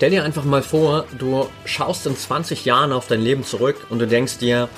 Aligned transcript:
Stell 0.00 0.12
dir 0.12 0.24
einfach 0.24 0.44
mal 0.44 0.62
vor, 0.62 1.04
du 1.18 1.46
schaust 1.66 2.06
in 2.06 2.16
20 2.16 2.64
Jahren 2.64 2.90
auf 2.90 3.06
dein 3.06 3.20
Leben 3.20 3.44
zurück 3.44 3.86
und 3.90 3.98
du 3.98 4.06
denkst 4.06 4.38
dir, 4.38 4.70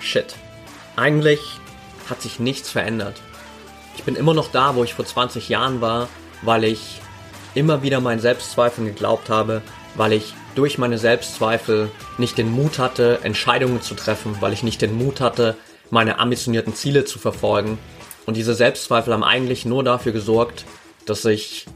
shit, 0.00 0.34
eigentlich 0.96 1.38
hat 2.10 2.20
sich 2.20 2.40
nichts 2.40 2.68
verändert. 2.68 3.14
Ich 3.96 4.02
bin 4.02 4.16
immer 4.16 4.34
noch 4.34 4.50
da, 4.50 4.74
wo 4.74 4.82
ich 4.82 4.94
vor 4.94 5.04
20 5.04 5.48
Jahren 5.48 5.80
war, 5.80 6.08
weil 6.42 6.64
ich 6.64 7.00
immer 7.54 7.84
wieder 7.84 8.00
meinen 8.00 8.18
Selbstzweifeln 8.18 8.88
geglaubt 8.88 9.30
habe, 9.30 9.62
weil 9.94 10.12
ich 10.12 10.34
durch 10.56 10.76
meine 10.76 10.98
Selbstzweifel 10.98 11.88
nicht 12.18 12.36
den 12.36 12.50
Mut 12.50 12.80
hatte, 12.80 13.20
Entscheidungen 13.22 13.80
zu 13.80 13.94
treffen, 13.94 14.38
weil 14.40 14.52
ich 14.52 14.64
nicht 14.64 14.82
den 14.82 14.98
Mut 14.98 15.20
hatte, 15.20 15.56
meine 15.90 16.18
ambitionierten 16.18 16.74
Ziele 16.74 17.04
zu 17.04 17.20
verfolgen. 17.20 17.78
Und 18.26 18.36
diese 18.36 18.54
Selbstzweifel 18.54 19.12
haben 19.12 19.22
eigentlich 19.22 19.66
nur 19.66 19.84
dafür 19.84 20.10
gesorgt, 20.10 20.64
dass 21.06 21.24
ich 21.26 21.66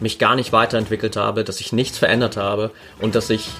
mich 0.00 0.18
gar 0.18 0.36
nicht 0.36 0.52
weiterentwickelt 0.52 1.16
habe, 1.16 1.44
dass 1.44 1.60
ich 1.60 1.72
nichts 1.72 1.98
verändert 1.98 2.36
habe 2.36 2.70
und 3.00 3.14
dass 3.14 3.30
ich 3.30 3.50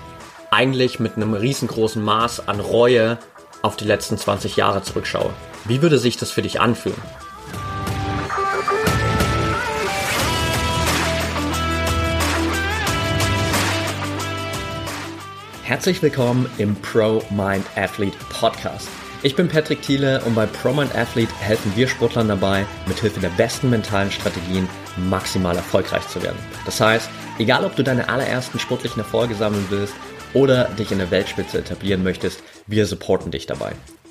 eigentlich 0.50 0.98
mit 0.98 1.16
einem 1.16 1.34
riesengroßen 1.34 2.02
Maß 2.02 2.48
an 2.48 2.60
Reue 2.60 3.18
auf 3.62 3.76
die 3.76 3.84
letzten 3.84 4.16
20 4.16 4.56
Jahre 4.56 4.82
zurückschaue. 4.82 5.30
Wie 5.64 5.82
würde 5.82 5.98
sich 5.98 6.16
das 6.16 6.30
für 6.30 6.42
dich 6.42 6.60
anfühlen? 6.60 7.00
Herzlich 15.64 16.00
willkommen 16.00 16.48
im 16.56 16.74
Pro 16.76 17.22
Mind 17.30 17.66
Athlete 17.76 18.16
Podcast. 18.30 18.88
Ich 19.24 19.34
bin 19.34 19.48
Patrick 19.48 19.82
Thiele 19.82 20.22
und 20.26 20.36
bei 20.36 20.46
Pro 20.46 20.72
Mind 20.72 20.94
Athlete 20.94 21.34
helfen 21.40 21.72
wir 21.74 21.88
Sportlern 21.88 22.28
dabei, 22.28 22.64
mithilfe 22.86 23.18
der 23.18 23.30
besten 23.30 23.68
mentalen 23.68 24.12
Strategien 24.12 24.68
maximal 24.96 25.56
erfolgreich 25.56 26.06
zu 26.06 26.22
werden. 26.22 26.38
Das 26.64 26.80
heißt, 26.80 27.10
egal 27.40 27.64
ob 27.64 27.74
du 27.74 27.82
deine 27.82 28.08
allerersten 28.08 28.60
sportlichen 28.60 29.00
Erfolge 29.00 29.34
sammeln 29.34 29.66
willst 29.70 29.94
oder 30.34 30.66
dich 30.66 30.92
in 30.92 30.98
der 30.98 31.10
Weltspitze 31.10 31.58
etablieren 31.58 32.04
möchtest, 32.04 32.44
wir 32.68 32.86
supporten 32.86 33.32
dich 33.32 33.46
dabei. 33.46 33.72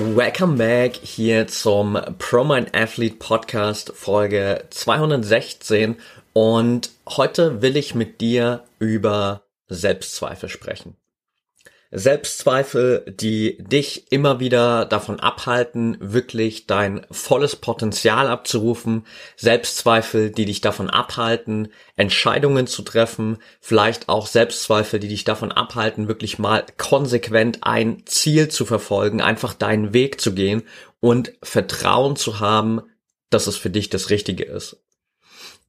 Welcome 0.00 0.58
back 0.58 0.94
hier 0.94 1.48
zum 1.48 1.98
ProMind 2.18 2.72
Athlete 2.72 3.16
Podcast 3.16 3.90
Folge 3.96 4.64
216 4.70 5.96
und 6.34 6.90
heute 7.08 7.62
will 7.62 7.76
ich 7.76 7.96
mit 7.96 8.20
dir 8.20 8.62
über 8.78 9.42
Selbstzweifel 9.66 10.48
sprechen. 10.50 10.94
Selbstzweifel, 11.90 13.06
die 13.08 13.56
dich 13.62 14.12
immer 14.12 14.40
wieder 14.40 14.84
davon 14.84 15.20
abhalten, 15.20 15.96
wirklich 16.00 16.66
dein 16.66 17.06
volles 17.10 17.56
Potenzial 17.56 18.26
abzurufen. 18.26 19.06
Selbstzweifel, 19.36 20.30
die 20.30 20.44
dich 20.44 20.60
davon 20.60 20.90
abhalten, 20.90 21.68
Entscheidungen 21.96 22.66
zu 22.66 22.82
treffen. 22.82 23.38
Vielleicht 23.60 24.10
auch 24.10 24.26
Selbstzweifel, 24.26 25.00
die 25.00 25.08
dich 25.08 25.24
davon 25.24 25.50
abhalten, 25.50 26.08
wirklich 26.08 26.38
mal 26.38 26.66
konsequent 26.76 27.60
ein 27.62 28.02
Ziel 28.04 28.48
zu 28.48 28.66
verfolgen, 28.66 29.22
einfach 29.22 29.54
deinen 29.54 29.94
Weg 29.94 30.20
zu 30.20 30.34
gehen 30.34 30.64
und 31.00 31.32
Vertrauen 31.42 32.16
zu 32.16 32.38
haben, 32.38 32.82
dass 33.30 33.46
es 33.46 33.56
für 33.56 33.70
dich 33.70 33.88
das 33.88 34.10
Richtige 34.10 34.44
ist. 34.44 34.82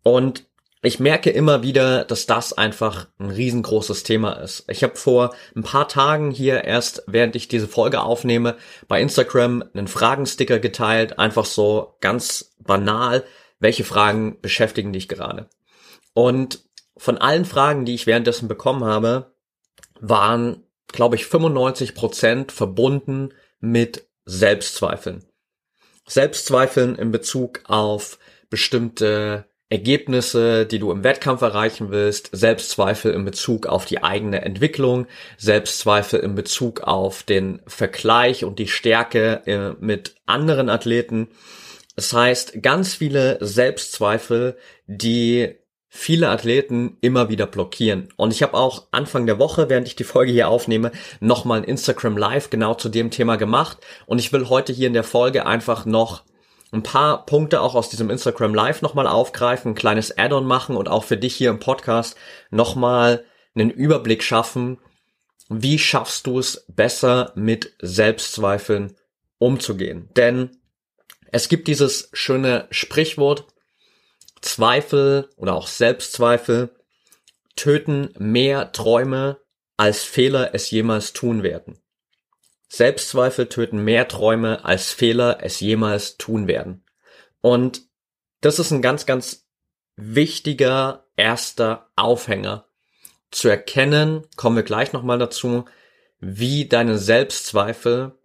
Und 0.04 0.49
ich 0.82 1.00
merke 1.00 1.30
immer 1.30 1.62
wieder, 1.62 2.06
dass 2.06 2.26
das 2.26 2.54
einfach 2.54 3.08
ein 3.20 3.30
riesengroßes 3.30 4.04
Thema 4.04 4.34
ist. 4.34 4.64
Ich 4.70 4.82
habe 4.84 4.96
vor 4.96 5.36
ein 5.56 5.64
paar 5.64 5.90
Tagen 5.90 6.32
hier 6.32 6.64
erst, 6.64 7.04
während 7.06 7.36
ich 7.36 7.50
diese 7.50 7.68
Folge 7.68 8.02
aufnehme, 8.02 8.56
bei 8.88 9.02
Instagram 9.02 9.64
einen 9.74 9.90
Fragensticker 9.90 10.60
geteilt, 10.60 11.20
einfach 11.20 11.46
so 11.46 11.96
ganz 12.00 12.56
banal, 12.60 13.26
welche 13.60 13.84
Fragen 13.84 14.40
beschäftigen 14.42 14.94
dich 14.94 15.10
gerade. 15.10 15.50
Und 16.14 16.64
von 16.96 17.18
allen 17.18 17.46
Fragen, 17.46 17.84
die 17.84 17.96
ich 17.96 18.08
währenddessen 18.08 18.48
bekommen 18.48 18.86
habe, 18.86 19.34
waren, 20.00 20.64
glaube 20.88 21.18
ich, 21.18 21.26
95 21.26 21.94
Prozent 21.94 22.52
verbunden 22.54 23.34
mit 23.60 24.08
Selbstzweifeln. 24.24 25.26
Selbstzweifeln 26.08 26.96
in 26.96 27.12
Bezug 27.12 27.62
auf 27.66 28.18
bestimmte 28.50 29.49
Ergebnisse, 29.70 30.66
die 30.66 30.80
du 30.80 30.92
im 30.92 31.04
Wettkampf 31.04 31.42
erreichen 31.44 31.92
willst, 31.92 32.30
Selbstzweifel 32.32 33.14
in 33.14 33.24
Bezug 33.24 33.68
auf 33.68 33.86
die 33.86 34.04
eigene 34.04 34.42
Entwicklung, 34.42 35.06
Selbstzweifel 35.38 36.20
in 36.22 36.34
Bezug 36.34 36.82
auf 36.82 37.22
den 37.22 37.62
Vergleich 37.68 38.44
und 38.44 38.58
die 38.58 38.68
Stärke 38.68 39.44
äh, 39.46 39.76
mit 39.80 40.16
anderen 40.26 40.70
Athleten. 40.70 41.28
Das 41.96 42.14
heißt, 42.14 42.64
ganz 42.64 42.96
viele 42.96 43.38
Selbstzweifel, 43.42 44.58
die 44.88 45.56
viele 45.88 46.30
Athleten 46.30 46.98
immer 47.02 47.30
wieder 47.30 47.46
blockieren. 47.46 48.10
Und 48.16 48.32
ich 48.32 48.42
habe 48.42 48.56
auch 48.56 48.88
Anfang 48.92 49.26
der 49.26 49.40
Woche, 49.40 49.70
während 49.70 49.88
ich 49.88 49.96
die 49.96 50.04
Folge 50.04 50.32
hier 50.32 50.48
aufnehme, 50.48 50.92
nochmal 51.20 51.60
ein 51.60 51.64
Instagram 51.64 52.18
Live 52.18 52.50
genau 52.50 52.76
zu 52.76 52.90
dem 52.90 53.12
Thema 53.12 53.36
gemacht. 53.36 53.80
Und 54.06 54.20
ich 54.20 54.32
will 54.32 54.50
heute 54.50 54.72
hier 54.72 54.88
in 54.88 54.94
der 54.94 55.04
Folge 55.04 55.46
einfach 55.46 55.86
noch 55.86 56.24
ein 56.72 56.84
paar 56.84 57.26
Punkte 57.26 57.62
auch 57.62 57.76
aus 57.76 57.90
diesem 57.90 58.10
Instagram 58.10 58.54
Live 58.54 58.82
nochmal 58.82 59.08
aufgreifen, 59.08 59.72
ein 59.72 59.76
kleines 59.76 60.18
Add-on 60.18 60.46
machen 60.46 60.76
und 60.76 60.88
auch 60.88 61.04
für 61.04 61.18
dich 61.18 61.36
hier 61.36 61.50
im 61.50 61.60
Podcast 61.60 62.16
nochmal 62.52 63.26
einen 63.56 63.72
Überblick 63.72 64.24
schaffen, 64.24 64.78
wie 65.50 65.80
schaffst 65.80 66.28
du 66.28 66.40
es 66.40 66.66
besser 66.68 67.32
mit 67.36 67.74
Selbstzweifeln 67.82 68.96
umzugehen. 69.40 70.10
Denn 70.16 70.58
es 71.32 71.50
gibt 71.50 71.68
dieses 71.68 72.10
schöne 72.14 72.68
Sprichwort, 72.70 73.48
Zweifel 74.42 75.30
oder 75.36 75.56
auch 75.56 75.68
Selbstzweifel 75.68 76.70
töten 77.56 78.14
mehr 78.18 78.72
Träume, 78.72 79.38
als 79.76 80.04
Fehler 80.04 80.54
es 80.54 80.72
jemals 80.72 81.14
tun 81.14 81.44
werden. 81.44 81.80
Selbstzweifel 82.70 83.50
töten 83.50 83.84
mehr 83.84 84.08
Träume, 84.08 84.64
als 84.64 84.92
Fehler 84.92 85.40
es 85.42 85.60
jemals 85.60 86.18
tun 86.18 86.48
werden. 86.48 86.84
Und 87.42 87.82
das 88.42 88.60
ist 88.60 88.72
ein 88.72 88.84
ganz, 88.84 89.08
ganz 89.08 89.48
wichtiger 89.96 91.08
erster 91.18 91.90
Aufhänger. 91.96 92.68
Zu 93.32 93.50
erkennen, 93.50 94.24
kommen 94.38 94.56
wir 94.56 94.64
gleich 94.64 94.94
nochmal 94.94 95.18
dazu, 95.18 95.66
wie 96.20 96.68
deine 96.68 96.98
Selbstzweifel 96.98 98.18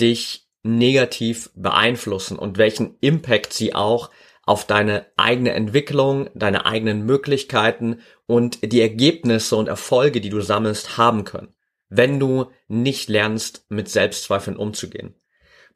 dich 0.00 0.48
negativ 0.62 1.50
beeinflussen 1.54 2.38
und 2.38 2.58
welchen 2.58 2.96
Impact 3.00 3.52
sie 3.52 3.74
auch 3.74 4.10
auf 4.44 4.66
deine 4.66 5.06
eigene 5.16 5.52
Entwicklung, 5.52 6.30
deine 6.34 6.64
eigenen 6.64 7.04
Möglichkeiten 7.04 8.00
und 8.26 8.72
die 8.72 8.80
Ergebnisse 8.80 9.56
und 9.56 9.68
Erfolge, 9.68 10.20
die 10.20 10.30
du 10.30 10.40
sammelst, 10.40 10.96
haben 10.96 11.24
können 11.24 11.54
wenn 11.88 12.20
du 12.20 12.50
nicht 12.66 13.08
lernst, 13.08 13.64
mit 13.68 13.88
Selbstzweifeln 13.88 14.56
umzugehen. 14.56 15.14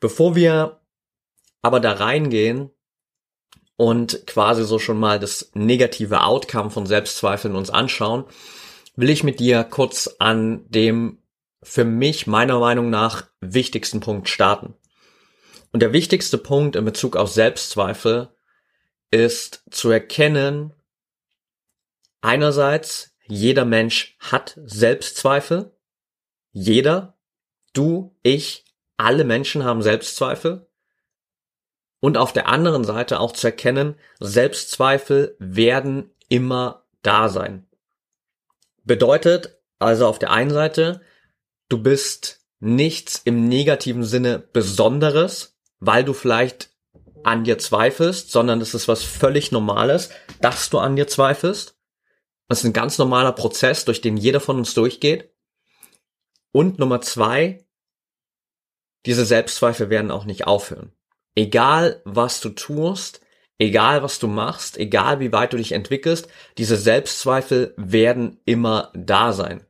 Bevor 0.00 0.34
wir 0.34 0.80
aber 1.62 1.80
da 1.80 1.92
reingehen 1.92 2.70
und 3.76 4.26
quasi 4.26 4.64
so 4.64 4.78
schon 4.78 4.98
mal 4.98 5.18
das 5.18 5.50
negative 5.54 6.22
Outcome 6.22 6.70
von 6.70 6.86
Selbstzweifeln 6.86 7.56
uns 7.56 7.70
anschauen, 7.70 8.24
will 8.96 9.10
ich 9.10 9.24
mit 9.24 9.40
dir 9.40 9.64
kurz 9.64 10.16
an 10.18 10.64
dem 10.68 11.18
für 11.62 11.84
mich 11.84 12.26
meiner 12.26 12.58
Meinung 12.58 12.90
nach 12.90 13.28
wichtigsten 13.40 14.00
Punkt 14.00 14.28
starten. 14.28 14.74
Und 15.72 15.80
der 15.80 15.92
wichtigste 15.92 16.36
Punkt 16.36 16.76
in 16.76 16.84
Bezug 16.84 17.16
auf 17.16 17.30
Selbstzweifel 17.30 18.28
ist 19.10 19.64
zu 19.70 19.90
erkennen, 19.90 20.74
einerseits, 22.20 23.14
jeder 23.26 23.64
Mensch 23.64 24.16
hat 24.18 24.58
Selbstzweifel 24.64 25.72
jeder, 26.52 27.18
du, 27.72 28.16
ich, 28.22 28.64
alle 28.96 29.24
Menschen 29.24 29.64
haben 29.64 29.82
Selbstzweifel. 29.82 30.66
Und 32.00 32.16
auf 32.16 32.32
der 32.32 32.48
anderen 32.48 32.84
Seite 32.84 33.20
auch 33.20 33.32
zu 33.32 33.46
erkennen, 33.46 33.96
Selbstzweifel 34.20 35.36
werden 35.38 36.10
immer 36.28 36.84
da 37.02 37.28
sein. 37.28 37.66
Bedeutet 38.84 39.58
also 39.78 40.06
auf 40.06 40.18
der 40.18 40.30
einen 40.30 40.50
Seite, 40.50 41.00
du 41.68 41.82
bist 41.82 42.40
nichts 42.60 43.20
im 43.24 43.48
negativen 43.48 44.04
Sinne 44.04 44.38
Besonderes, 44.38 45.58
weil 45.80 46.04
du 46.04 46.12
vielleicht 46.12 46.70
an 47.24 47.44
dir 47.44 47.58
zweifelst, 47.58 48.30
sondern 48.30 48.60
es 48.60 48.74
ist 48.74 48.88
was 48.88 49.02
völlig 49.02 49.52
Normales, 49.52 50.10
dass 50.40 50.70
du 50.70 50.78
an 50.78 50.96
dir 50.96 51.06
zweifelst. 51.06 51.76
Das 52.48 52.60
ist 52.60 52.64
ein 52.64 52.72
ganz 52.72 52.98
normaler 52.98 53.32
Prozess, 53.32 53.84
durch 53.84 54.00
den 54.00 54.16
jeder 54.16 54.40
von 54.40 54.58
uns 54.58 54.74
durchgeht. 54.74 55.31
Und 56.52 56.78
Nummer 56.78 57.00
zwei, 57.00 57.64
diese 59.06 59.24
Selbstzweifel 59.24 59.90
werden 59.90 60.10
auch 60.10 60.24
nicht 60.24 60.46
aufhören. 60.46 60.92
Egal 61.34 62.02
was 62.04 62.40
du 62.40 62.50
tust, 62.50 63.20
egal 63.58 64.02
was 64.02 64.18
du 64.18 64.28
machst, 64.28 64.76
egal 64.76 65.18
wie 65.20 65.32
weit 65.32 65.52
du 65.52 65.56
dich 65.56 65.72
entwickelst, 65.72 66.28
diese 66.58 66.76
Selbstzweifel 66.76 67.74
werden 67.76 68.38
immer 68.44 68.92
da 68.94 69.32
sein. 69.32 69.64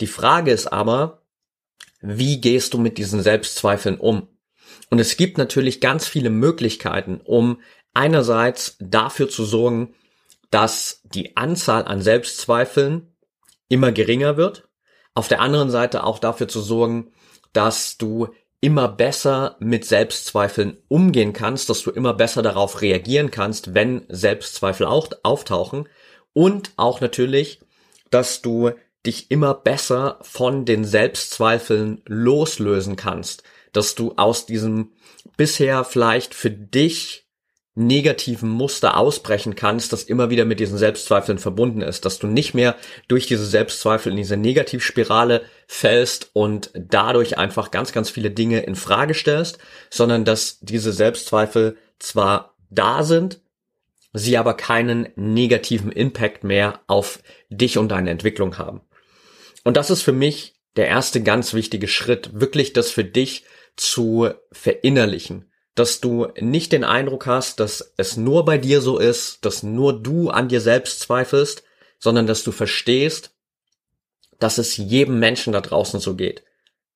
Die 0.00 0.06
Frage 0.06 0.50
ist 0.50 0.66
aber, 0.66 1.22
wie 2.00 2.40
gehst 2.40 2.74
du 2.74 2.78
mit 2.78 2.98
diesen 2.98 3.22
Selbstzweifeln 3.22 3.98
um? 3.98 4.28
Und 4.90 4.98
es 4.98 5.16
gibt 5.16 5.38
natürlich 5.38 5.80
ganz 5.80 6.06
viele 6.06 6.30
Möglichkeiten, 6.30 7.20
um 7.22 7.60
einerseits 7.94 8.76
dafür 8.80 9.28
zu 9.28 9.44
sorgen, 9.44 9.94
dass 10.50 11.00
die 11.04 11.36
Anzahl 11.36 11.84
an 11.84 12.02
Selbstzweifeln 12.02 13.14
immer 13.68 13.92
geringer 13.92 14.36
wird, 14.36 14.68
auf 15.14 15.28
der 15.28 15.40
anderen 15.40 15.70
Seite 15.70 16.04
auch 16.04 16.18
dafür 16.18 16.48
zu 16.48 16.60
sorgen, 16.60 17.12
dass 17.52 17.96
du 17.96 18.28
immer 18.60 18.88
besser 18.88 19.56
mit 19.60 19.84
Selbstzweifeln 19.84 20.78
umgehen 20.88 21.32
kannst, 21.32 21.68
dass 21.68 21.82
du 21.82 21.90
immer 21.90 22.14
besser 22.14 22.42
darauf 22.42 22.80
reagieren 22.80 23.30
kannst, 23.30 23.74
wenn 23.74 24.06
Selbstzweifel 24.08 24.86
auch 24.86 25.08
auftauchen. 25.22 25.88
Und 26.32 26.72
auch 26.76 27.00
natürlich, 27.00 27.60
dass 28.10 28.42
du 28.42 28.70
dich 29.04 29.30
immer 29.30 29.54
besser 29.54 30.18
von 30.22 30.64
den 30.64 30.84
Selbstzweifeln 30.84 32.00
loslösen 32.06 32.96
kannst, 32.96 33.42
dass 33.72 33.94
du 33.94 34.14
aus 34.16 34.46
diesem 34.46 34.92
bisher 35.36 35.84
vielleicht 35.84 36.34
für 36.34 36.50
dich 36.50 37.23
negativen 37.74 38.48
Muster 38.48 38.96
ausbrechen 38.96 39.56
kannst, 39.56 39.92
das 39.92 40.04
immer 40.04 40.30
wieder 40.30 40.44
mit 40.44 40.60
diesen 40.60 40.78
Selbstzweifeln 40.78 41.38
verbunden 41.38 41.82
ist, 41.82 42.04
dass 42.04 42.20
du 42.20 42.28
nicht 42.28 42.54
mehr 42.54 42.76
durch 43.08 43.26
diese 43.26 43.44
Selbstzweifel 43.44 44.12
in 44.12 44.16
diese 44.16 44.36
Negativspirale 44.36 45.42
fällst 45.66 46.30
und 46.34 46.70
dadurch 46.74 47.36
einfach 47.36 47.72
ganz, 47.72 47.92
ganz 47.92 48.10
viele 48.10 48.30
Dinge 48.30 48.60
in 48.60 48.76
Frage 48.76 49.14
stellst, 49.14 49.58
sondern 49.90 50.24
dass 50.24 50.60
diese 50.60 50.92
Selbstzweifel 50.92 51.76
zwar 51.98 52.54
da 52.70 53.02
sind, 53.02 53.40
sie 54.12 54.38
aber 54.38 54.54
keinen 54.54 55.08
negativen 55.16 55.90
Impact 55.90 56.44
mehr 56.44 56.80
auf 56.86 57.18
dich 57.50 57.76
und 57.76 57.88
deine 57.88 58.10
Entwicklung 58.10 58.56
haben. 58.56 58.82
Und 59.64 59.76
das 59.76 59.90
ist 59.90 60.02
für 60.02 60.12
mich 60.12 60.54
der 60.76 60.86
erste 60.86 61.22
ganz 61.22 61.54
wichtige 61.54 61.88
Schritt, 61.88 62.30
wirklich 62.40 62.72
das 62.72 62.90
für 62.92 63.04
dich 63.04 63.44
zu 63.76 64.30
verinnerlichen 64.52 65.50
dass 65.74 66.00
du 66.00 66.28
nicht 66.40 66.72
den 66.72 66.84
Eindruck 66.84 67.26
hast, 67.26 67.60
dass 67.60 67.92
es 67.96 68.16
nur 68.16 68.44
bei 68.44 68.58
dir 68.58 68.80
so 68.80 68.98
ist, 68.98 69.44
dass 69.44 69.62
nur 69.62 70.00
du 70.00 70.30
an 70.30 70.48
dir 70.48 70.60
selbst 70.60 71.00
zweifelst, 71.00 71.64
sondern 71.98 72.26
dass 72.26 72.44
du 72.44 72.52
verstehst, 72.52 73.34
dass 74.38 74.58
es 74.58 74.76
jedem 74.76 75.18
Menschen 75.18 75.52
da 75.52 75.60
draußen 75.60 76.00
so 76.00 76.14
geht. 76.14 76.44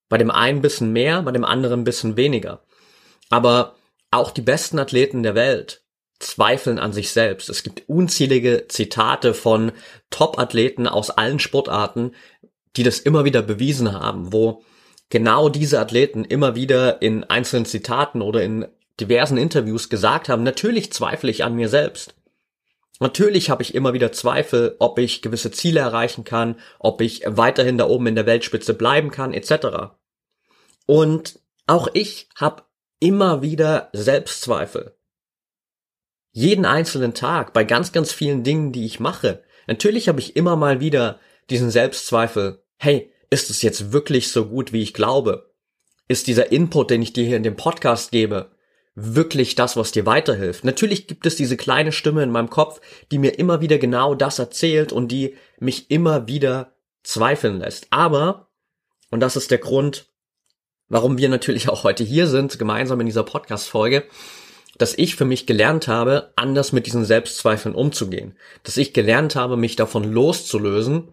Bei 0.08 0.18
dem 0.18 0.30
einen 0.30 0.62
bisschen 0.62 0.92
mehr, 0.92 1.22
bei 1.22 1.32
dem 1.32 1.44
anderen 1.44 1.84
bisschen 1.84 2.16
weniger. 2.16 2.62
Aber 3.30 3.74
auch 4.10 4.30
die 4.30 4.42
besten 4.42 4.78
Athleten 4.78 5.22
der 5.22 5.34
Welt 5.34 5.82
zweifeln 6.18 6.78
an 6.78 6.92
sich 6.92 7.10
selbst. 7.10 7.48
Es 7.48 7.62
gibt 7.62 7.88
unzählige 7.88 8.66
Zitate 8.68 9.34
von 9.34 9.72
Top-Athleten 10.10 10.86
aus 10.86 11.10
allen 11.10 11.38
Sportarten, 11.38 12.12
die 12.76 12.82
das 12.82 12.98
immer 12.98 13.24
wieder 13.24 13.42
bewiesen 13.42 13.92
haben, 13.92 14.32
wo 14.32 14.64
genau 15.10 15.48
diese 15.48 15.80
Athleten 15.80 16.24
immer 16.24 16.54
wieder 16.54 17.02
in 17.02 17.24
einzelnen 17.24 17.66
Zitaten 17.66 18.22
oder 18.22 18.42
in 18.42 18.66
diversen 19.00 19.38
Interviews 19.38 19.88
gesagt 19.88 20.28
haben, 20.28 20.42
natürlich 20.42 20.92
zweifle 20.92 21.30
ich 21.30 21.44
an 21.44 21.54
mir 21.54 21.68
selbst. 21.68 22.14
Natürlich 23.00 23.48
habe 23.48 23.62
ich 23.62 23.74
immer 23.74 23.92
wieder 23.92 24.10
Zweifel, 24.10 24.74
ob 24.80 24.98
ich 24.98 25.22
gewisse 25.22 25.52
Ziele 25.52 25.80
erreichen 25.80 26.24
kann, 26.24 26.56
ob 26.80 27.00
ich 27.00 27.22
weiterhin 27.26 27.78
da 27.78 27.86
oben 27.86 28.08
in 28.08 28.16
der 28.16 28.26
Weltspitze 28.26 28.74
bleiben 28.74 29.10
kann, 29.10 29.32
etc. 29.32 29.92
Und 30.86 31.38
auch 31.66 31.88
ich 31.92 32.28
habe 32.34 32.64
immer 32.98 33.40
wieder 33.40 33.90
Selbstzweifel. 33.92 34.96
Jeden 36.32 36.64
einzelnen 36.64 37.14
Tag 37.14 37.52
bei 37.52 37.62
ganz, 37.62 37.92
ganz 37.92 38.12
vielen 38.12 38.42
Dingen, 38.42 38.72
die 38.72 38.84
ich 38.84 38.98
mache. 38.98 39.44
Natürlich 39.68 40.08
habe 40.08 40.20
ich 40.20 40.34
immer 40.34 40.56
mal 40.56 40.80
wieder 40.80 41.20
diesen 41.50 41.70
Selbstzweifel. 41.70 42.64
Hey, 42.76 43.12
ist 43.30 43.50
es 43.50 43.62
jetzt 43.62 43.92
wirklich 43.92 44.30
so 44.30 44.46
gut, 44.46 44.72
wie 44.72 44.82
ich 44.82 44.94
glaube? 44.94 45.52
Ist 46.08 46.26
dieser 46.26 46.52
Input, 46.52 46.90
den 46.90 47.02
ich 47.02 47.12
dir 47.12 47.24
hier 47.24 47.36
in 47.36 47.42
dem 47.42 47.56
Podcast 47.56 48.10
gebe, 48.10 48.50
wirklich 48.94 49.54
das, 49.54 49.76
was 49.76 49.92
dir 49.92 50.06
weiterhilft? 50.06 50.64
Natürlich 50.64 51.06
gibt 51.06 51.26
es 51.26 51.36
diese 51.36 51.56
kleine 51.56 51.92
Stimme 51.92 52.22
in 52.22 52.30
meinem 52.30 52.50
Kopf, 52.50 52.80
die 53.12 53.18
mir 53.18 53.38
immer 53.38 53.60
wieder 53.60 53.78
genau 53.78 54.14
das 54.14 54.38
erzählt 54.38 54.92
und 54.92 55.08
die 55.08 55.36
mich 55.58 55.90
immer 55.90 56.26
wieder 56.26 56.74
zweifeln 57.02 57.58
lässt. 57.58 57.86
Aber, 57.90 58.48
und 59.10 59.20
das 59.20 59.36
ist 59.36 59.50
der 59.50 59.58
Grund, 59.58 60.06
warum 60.88 61.18
wir 61.18 61.28
natürlich 61.28 61.68
auch 61.68 61.84
heute 61.84 62.04
hier 62.04 62.26
sind, 62.26 62.58
gemeinsam 62.58 63.00
in 63.00 63.06
dieser 63.06 63.24
Podcast-Folge, 63.24 64.04
dass 64.78 64.96
ich 64.96 65.16
für 65.16 65.24
mich 65.24 65.46
gelernt 65.46 65.88
habe, 65.88 66.32
anders 66.36 66.72
mit 66.72 66.86
diesen 66.86 67.04
Selbstzweifeln 67.04 67.74
umzugehen. 67.74 68.36
Dass 68.62 68.76
ich 68.76 68.94
gelernt 68.94 69.36
habe, 69.36 69.56
mich 69.56 69.76
davon 69.76 70.04
loszulösen. 70.04 71.12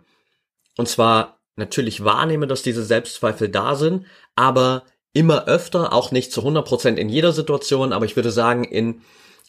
Und 0.77 0.87
zwar 0.87 1.34
natürlich 1.55 2.03
wahrnehme, 2.03 2.47
dass 2.47 2.61
diese 2.61 2.83
Selbstzweifel 2.83 3.49
da 3.49 3.75
sind, 3.75 4.05
aber 4.35 4.83
immer 5.13 5.47
öfter, 5.47 5.93
auch 5.93 6.11
nicht 6.11 6.31
zu 6.31 6.41
100% 6.41 6.95
in 6.95 7.09
jeder 7.09 7.31
Situation, 7.31 7.93
aber 7.93 8.05
ich 8.05 8.15
würde 8.15 8.31
sagen, 8.31 8.63
in 8.65 9.01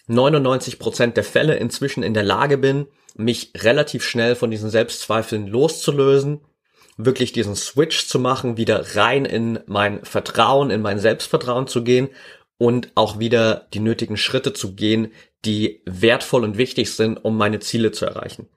99% 0.09 1.13
der 1.13 1.25
Fälle 1.25 1.57
inzwischen 1.57 2.03
in 2.03 2.15
der 2.15 2.23
Lage 2.23 2.59
bin, 2.59 2.87
mich 3.17 3.53
relativ 3.57 4.05
schnell 4.05 4.37
von 4.37 4.51
diesen 4.51 4.71
Selbstzweifeln 4.71 5.49
loszulösen, 5.49 6.43
wirklich 6.97 7.33
diesen 7.33 7.57
Switch 7.57 8.07
zu 8.07 8.19
machen, 8.19 8.57
wieder 8.57 8.97
rein 8.97 9.25
in 9.25 9.59
mein 9.67 10.05
Vertrauen, 10.05 10.71
in 10.71 10.83
mein 10.83 10.99
Selbstvertrauen 10.99 11.67
zu 11.67 11.83
gehen 11.83 12.11
und 12.59 12.91
auch 12.95 13.19
wieder 13.19 13.67
die 13.75 13.81
nötigen 13.81 14.17
Schritte 14.17 14.53
zu 14.53 14.75
gehen, 14.75 15.13
die 15.45 15.83
wertvoll 15.85 16.45
und 16.45 16.59
wichtig 16.59 16.93
sind, 16.95 17.25
um 17.25 17.37
meine 17.37 17.59
Ziele 17.59 17.93
zu 17.93 18.07
erreichen. 18.07 18.49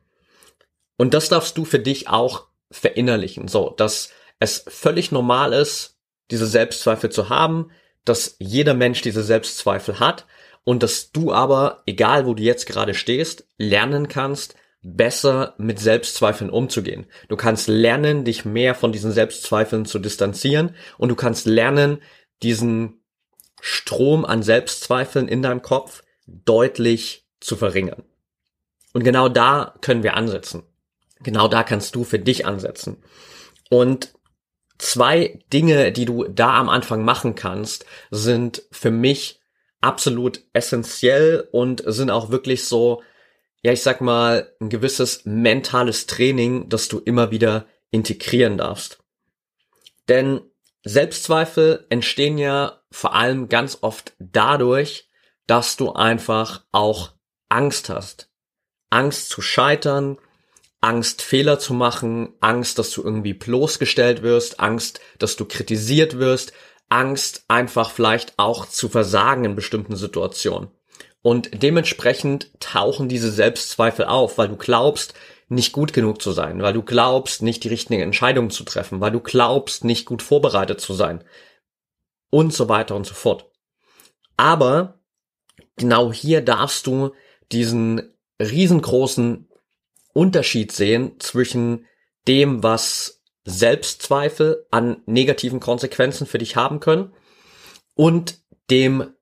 Und 0.98 1.14
das 1.14 1.30
darfst 1.30 1.58
du 1.58 1.66
für 1.66 1.80
dich 1.80 2.10
auch 2.10 2.49
verinnerlichen, 2.72 3.48
so, 3.48 3.70
dass 3.72 4.10
es 4.40 4.64
völlig 4.68 5.12
normal 5.12 5.54
ist, 5.54 5.98
diese 6.32 6.48
Selbstzweifel 6.48 7.10
zu 7.10 7.30
haben, 7.30 7.72
dass 8.06 8.36
jeder 8.40 8.74
Mensch 8.74 9.02
diese 9.02 9.24
Selbstzweifel 9.24 10.00
hat 10.00 10.26
und 10.64 10.84
dass 10.84 11.12
du 11.12 11.34
aber, 11.34 11.84
egal 11.86 12.26
wo 12.26 12.34
du 12.34 12.44
jetzt 12.44 12.66
gerade 12.66 12.94
stehst, 12.94 13.48
lernen 13.58 14.08
kannst, 14.08 14.56
besser 14.82 15.56
mit 15.58 15.80
Selbstzweifeln 15.80 16.50
umzugehen. 16.50 17.06
Du 17.28 17.36
kannst 17.36 17.68
lernen, 17.68 18.24
dich 18.24 18.46
mehr 18.46 18.76
von 18.76 18.92
diesen 18.92 19.12
Selbstzweifeln 19.12 19.86
zu 19.86 20.00
distanzieren 20.00 20.76
und 20.98 21.10
du 21.10 21.16
kannst 21.16 21.46
lernen, 21.46 22.02
diesen 22.44 23.02
Strom 23.60 24.24
an 24.24 24.42
Selbstzweifeln 24.42 25.28
in 25.28 25.42
deinem 25.42 25.62
Kopf 25.62 26.04
deutlich 26.26 27.28
zu 27.42 27.58
verringern. 27.58 28.04
Und 28.94 29.04
genau 29.04 29.28
da 29.28 29.76
können 29.82 30.04
wir 30.04 30.16
ansetzen. 30.16 30.64
Genau 31.24 31.48
da 31.48 31.64
kannst 31.64 31.96
du 31.96 32.04
für 32.04 32.20
dich 32.20 32.46
ansetzen. 32.46 33.04
Und 33.70 34.14
zwei 34.78 35.40
Dinge, 35.52 35.92
die 35.92 36.06
du 36.06 36.26
da 36.26 36.58
am 36.58 36.70
Anfang 36.70 37.04
machen 37.04 37.36
kannst, 37.36 37.86
sind 38.10 38.64
für 38.72 38.92
mich 38.92 39.40
absolut 39.82 40.42
essentiell 40.54 41.48
und 41.52 41.84
sind 41.86 42.10
auch 42.10 42.32
wirklich 42.32 42.66
so, 42.66 43.04
ja, 43.62 43.72
ich 43.72 43.82
sag 43.82 44.02
mal, 44.02 44.54
ein 44.60 44.70
gewisses 44.70 45.26
mentales 45.26 46.08
Training, 46.08 46.70
das 46.70 46.88
du 46.88 47.00
immer 47.00 47.32
wieder 47.32 47.66
integrieren 47.92 48.58
darfst. 48.58 49.00
Denn 50.08 50.42
Selbstzweifel 50.84 51.86
entstehen 51.90 52.38
ja 52.38 52.82
vor 52.92 53.16
allem 53.16 53.50
ganz 53.50 53.80
oft 53.82 54.14
dadurch, 54.20 55.10
dass 55.46 55.78
du 55.78 55.92
einfach 55.92 56.64
auch 56.72 57.14
Angst 57.50 57.90
hast. 57.90 58.30
Angst 58.90 59.30
zu 59.30 59.42
scheitern, 59.42 60.18
Angst, 60.82 61.22
Fehler 61.22 61.60
zu 61.60 61.74
machen, 61.74 62.34
Angst, 62.40 62.80
dass 62.80 62.92
du 62.92 63.04
irgendwie 63.04 63.34
bloßgestellt 63.34 64.22
wirst, 64.22 64.60
Angst, 64.60 65.02
dass 65.18 65.36
du 65.36 65.46
kritisiert 65.46 66.18
wirst, 66.20 66.54
Angst, 66.88 67.44
einfach 67.48 67.92
vielleicht 67.92 68.34
auch 68.38 68.66
zu 68.66 68.90
versagen 68.90 69.46
in 69.46 69.56
bestimmten 69.56 69.96
Situationen. 69.96 70.70
Und 71.22 71.62
dementsprechend 71.62 72.52
tauchen 72.60 73.10
diese 73.10 73.32
Selbstzweifel 73.32 74.06
auf, 74.06 74.38
weil 74.38 74.48
du 74.48 74.56
glaubst, 74.56 75.14
nicht 75.50 75.74
gut 75.74 75.94
genug 75.94 76.22
zu 76.22 76.32
sein, 76.32 76.62
weil 76.62 76.74
du 76.74 76.84
glaubst, 76.84 77.42
nicht 77.42 77.64
die 77.64 77.70
richtigen 77.70 78.02
Entscheidungen 78.02 78.52
zu 78.52 78.64
treffen, 78.64 79.02
weil 79.02 79.12
du 79.12 79.20
glaubst, 79.20 79.84
nicht 79.84 80.06
gut 80.06 80.22
vorbereitet 80.22 80.80
zu 80.80 80.94
sein 80.94 81.24
und 82.30 82.54
so 82.54 82.70
weiter 82.70 82.96
und 82.96 83.06
so 83.06 83.16
fort. 83.16 83.52
Aber 84.38 85.00
genau 85.76 86.14
hier 86.14 86.42
darfst 86.42 86.88
du 86.88 87.12
diesen 87.52 88.14
riesengroßen 88.40 89.49
Unterschied 90.14 90.72
sehen 90.72 91.20
zwischen 91.20 91.86
dem, 92.28 92.64
was 92.64 93.22
Selbstzweifel 93.46 94.66
an 94.72 95.02
negativen 95.06 95.60
Konsequenzen 95.60 96.28
für 96.28 96.38
dich 96.38 96.56
haben 96.56 96.80
können 96.80 97.14
und 97.96 98.40
dem 98.70 99.14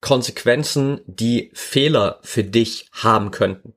Konsequenzen, 0.00 1.00
die 1.06 1.50
Fehler 1.54 2.20
für 2.22 2.44
dich 2.44 2.88
haben 2.92 3.30
könnten. 3.30 3.74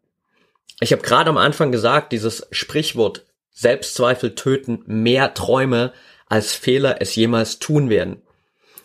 Ich 0.79 0.91
habe 0.91 1.01
gerade 1.01 1.29
am 1.29 1.37
Anfang 1.37 1.71
gesagt, 1.71 2.11
dieses 2.11 2.47
Sprichwort 2.51 3.25
Selbstzweifel 3.51 4.35
töten 4.35 4.83
mehr 4.85 5.33
Träume, 5.33 5.93
als 6.27 6.53
Fehler 6.53 7.01
es 7.01 7.15
jemals 7.15 7.59
tun 7.59 7.89
werden. 7.89 8.21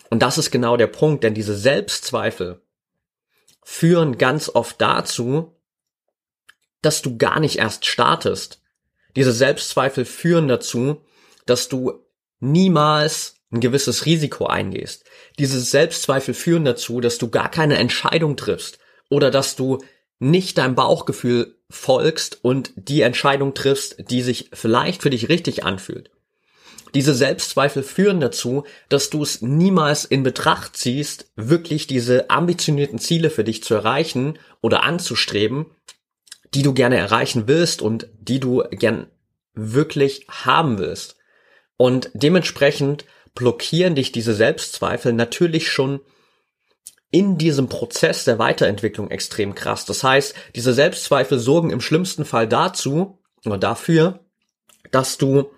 Und 0.09 0.21
das 0.21 0.37
ist 0.37 0.51
genau 0.51 0.77
der 0.77 0.87
Punkt, 0.87 1.23
denn 1.23 1.33
diese 1.33 1.55
Selbstzweifel 1.55 2.61
führen 3.63 4.17
ganz 4.17 4.49
oft 4.49 4.79
dazu, 4.81 5.58
dass 6.81 7.01
du 7.01 7.17
gar 7.17 7.39
nicht 7.39 7.57
erst 7.57 7.85
startest. 7.85 8.61
Diese 9.15 9.33
Selbstzweifel 9.33 10.05
führen 10.05 10.47
dazu, 10.47 11.01
dass 11.45 11.67
du 11.67 12.05
niemals 12.39 13.35
ein 13.51 13.59
gewisses 13.59 14.05
Risiko 14.05 14.45
eingehst. 14.45 15.05
Diese 15.39 15.59
Selbstzweifel 15.59 16.33
führen 16.33 16.65
dazu, 16.65 17.01
dass 17.01 17.17
du 17.17 17.29
gar 17.29 17.49
keine 17.49 17.77
Entscheidung 17.77 18.37
triffst 18.37 18.79
oder 19.09 19.31
dass 19.31 19.55
du 19.55 19.79
nicht 20.19 20.57
deinem 20.57 20.75
Bauchgefühl 20.75 21.55
folgst 21.69 22.39
und 22.43 22.71
die 22.75 23.01
Entscheidung 23.01 23.53
triffst, 23.53 24.09
die 24.09 24.21
sich 24.21 24.49
vielleicht 24.53 25.01
für 25.01 25.09
dich 25.09 25.29
richtig 25.29 25.63
anfühlt. 25.63 26.11
Diese 26.95 27.13
Selbstzweifel 27.13 27.83
führen 27.83 28.19
dazu, 28.19 28.63
dass 28.89 29.09
du 29.09 29.21
es 29.21 29.41
niemals 29.41 30.05
in 30.05 30.23
Betracht 30.23 30.75
ziehst, 30.75 31.31
wirklich 31.35 31.85
diese 31.85 32.29
ambitionierten 32.29 32.97
Ziele 32.97 33.29
für 33.29 33.43
dich 33.43 33.63
zu 33.63 33.75
erreichen 33.75 34.39
oder 34.61 34.83
anzustreben, 34.83 35.67
die 36.53 36.63
du 36.63 36.73
gerne 36.73 36.97
erreichen 36.97 37.47
willst 37.47 37.81
und 37.81 38.07
die 38.19 38.39
du 38.39 38.63
gern 38.71 39.07
wirklich 39.53 40.25
haben 40.29 40.77
willst. 40.79 41.15
Und 41.77 42.09
dementsprechend 42.13 43.05
blockieren 43.35 43.95
dich 43.95 44.11
diese 44.11 44.33
Selbstzweifel 44.33 45.13
natürlich 45.13 45.69
schon 45.69 46.01
in 47.11 47.37
diesem 47.37 47.69
Prozess 47.69 48.23
der 48.23 48.37
Weiterentwicklung 48.37 49.09
extrem 49.09 49.55
krass. 49.55 49.85
Das 49.85 50.03
heißt, 50.03 50.35
diese 50.55 50.73
Selbstzweifel 50.73 51.39
sorgen 51.39 51.71
im 51.71 51.81
schlimmsten 51.81 52.25
Fall 52.25 52.47
dazu 52.47 53.19
oder 53.45 53.57
dafür, 53.57 54.19
dass 54.91 55.17
du 55.17 55.49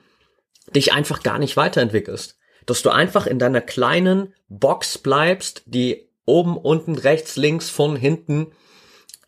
dich 0.76 0.94
einfach 0.94 1.24
gar 1.24 1.40
nicht 1.40 1.58
weiterentwickelst. 1.58 2.38
Dass 2.66 2.82
du 2.84 2.90
einfach 2.90 3.28
in 3.28 3.40
deiner 3.40 3.62
kleinen 3.62 4.34
Box 4.48 4.98
bleibst, 4.98 5.64
die 5.66 6.10
oben, 6.26 6.58
unten, 6.58 6.96
rechts, 6.96 7.36
links, 7.36 7.70
von 7.70 7.96
hinten 7.96 8.54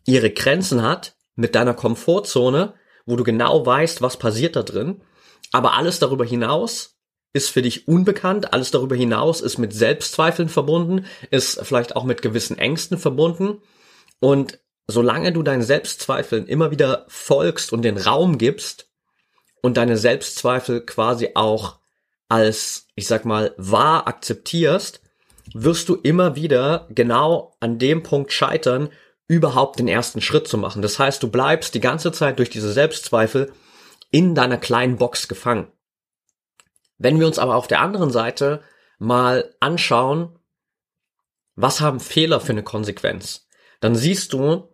ihre 0.06 0.30
Grenzen 0.30 0.82
hat, 0.82 1.16
mit 1.36 1.54
deiner 1.54 1.74
Komfortzone, 1.74 2.74
wo 3.06 3.16
du 3.16 3.24
genau 3.24 3.64
weißt, 3.64 4.02
was 4.02 4.16
passiert 4.16 4.56
da 4.56 4.62
drin. 4.62 5.02
Aber 5.52 5.74
alles 5.74 5.98
darüber 5.98 6.24
hinaus 6.24 6.98
ist 7.32 7.50
für 7.50 7.62
dich 7.62 7.88
unbekannt, 7.88 8.52
alles 8.52 8.70
darüber 8.70 8.94
hinaus 8.94 9.40
ist 9.40 9.58
mit 9.58 9.72
Selbstzweifeln 9.72 10.48
verbunden, 10.48 11.06
ist 11.30 11.60
vielleicht 11.64 11.96
auch 11.96 12.04
mit 12.04 12.22
gewissen 12.22 12.58
Ängsten 12.58 12.96
verbunden. 12.96 13.60
Und 14.20 14.60
solange 14.86 15.32
du 15.32 15.42
deinen 15.42 15.62
Selbstzweifeln 15.62 16.46
immer 16.46 16.70
wieder 16.70 17.04
folgst 17.08 17.72
und 17.72 17.82
den 17.82 17.98
Raum 17.98 18.38
gibst 18.38 18.88
und 19.62 19.76
deine 19.76 19.96
Selbstzweifel 19.96 20.82
quasi 20.82 21.30
auch 21.34 21.78
als, 22.28 22.86
ich 22.94 23.06
sag 23.06 23.24
mal, 23.24 23.54
wahr 23.56 24.06
akzeptierst, 24.06 25.00
wirst 25.52 25.88
du 25.88 25.96
immer 25.96 26.36
wieder 26.36 26.86
genau 26.90 27.56
an 27.60 27.78
dem 27.78 28.02
Punkt 28.02 28.32
scheitern, 28.32 28.90
überhaupt 29.34 29.78
den 29.78 29.88
ersten 29.88 30.20
Schritt 30.20 30.48
zu 30.48 30.58
machen. 30.58 30.82
Das 30.82 30.98
heißt, 30.98 31.22
du 31.22 31.28
bleibst 31.28 31.74
die 31.74 31.80
ganze 31.80 32.12
Zeit 32.12 32.38
durch 32.38 32.50
diese 32.50 32.72
Selbstzweifel 32.72 33.52
in 34.10 34.34
deiner 34.34 34.58
kleinen 34.58 34.96
Box 34.96 35.28
gefangen. 35.28 35.68
Wenn 36.98 37.18
wir 37.18 37.26
uns 37.26 37.38
aber 37.38 37.56
auf 37.56 37.66
der 37.66 37.80
anderen 37.80 38.10
Seite 38.10 38.62
mal 38.98 39.54
anschauen, 39.60 40.38
was 41.56 41.80
haben 41.80 42.00
Fehler 42.00 42.40
für 42.40 42.52
eine 42.52 42.62
Konsequenz, 42.62 43.48
dann 43.80 43.94
siehst 43.94 44.32
du, 44.32 44.68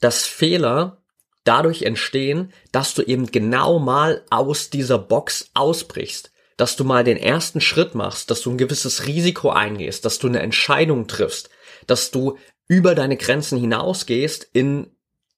dass 0.00 0.26
Fehler 0.26 1.02
dadurch 1.44 1.82
entstehen, 1.82 2.52
dass 2.72 2.94
du 2.94 3.02
eben 3.02 3.26
genau 3.26 3.78
mal 3.78 4.24
aus 4.30 4.70
dieser 4.70 4.98
Box 4.98 5.50
ausbrichst, 5.54 6.32
dass 6.56 6.76
du 6.76 6.84
mal 6.84 7.04
den 7.04 7.16
ersten 7.16 7.60
Schritt 7.60 7.94
machst, 7.94 8.30
dass 8.30 8.42
du 8.42 8.50
ein 8.50 8.58
gewisses 8.58 9.06
Risiko 9.06 9.50
eingehst, 9.50 10.04
dass 10.04 10.18
du 10.18 10.26
eine 10.26 10.40
Entscheidung 10.40 11.06
triffst, 11.06 11.50
dass 11.86 12.10
du 12.10 12.38
über 12.68 12.94
deine 12.94 13.16
Grenzen 13.16 13.58
hinausgehst 13.58 14.48
in 14.52 14.90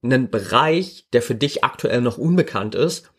einen 0.03 0.31
Bereich, 0.31 1.09
der 1.13 1.23
für 1.23 1.35
dich 1.35 1.65
aktuell 1.65 2.01
noch 2.01 2.19
unbekannt 2.19 2.75
ist 2.75 3.11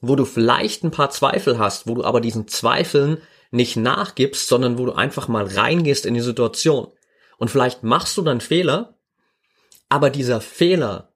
wo 0.00 0.16
du 0.16 0.24
vielleicht 0.24 0.84
ein 0.84 0.90
paar 0.90 1.10
Zweifel 1.10 1.58
hast, 1.58 1.86
wo 1.86 1.94
du 1.94 2.04
aber 2.04 2.20
diesen 2.20 2.48
Zweifeln 2.48 3.20
nicht 3.50 3.76
nachgibst, 3.76 4.48
sondern 4.48 4.78
wo 4.78 4.86
du 4.86 4.92
einfach 4.92 5.28
mal 5.28 5.46
reingehst 5.46 6.06
in 6.06 6.14
die 6.14 6.20
Situation. 6.20 6.92
Und 7.38 7.50
vielleicht 7.50 7.82
machst 7.82 8.16
du 8.16 8.22
dann 8.22 8.40
Fehler, 8.40 8.98
aber 9.88 10.10
dieser 10.10 10.40
Fehler 10.40 11.14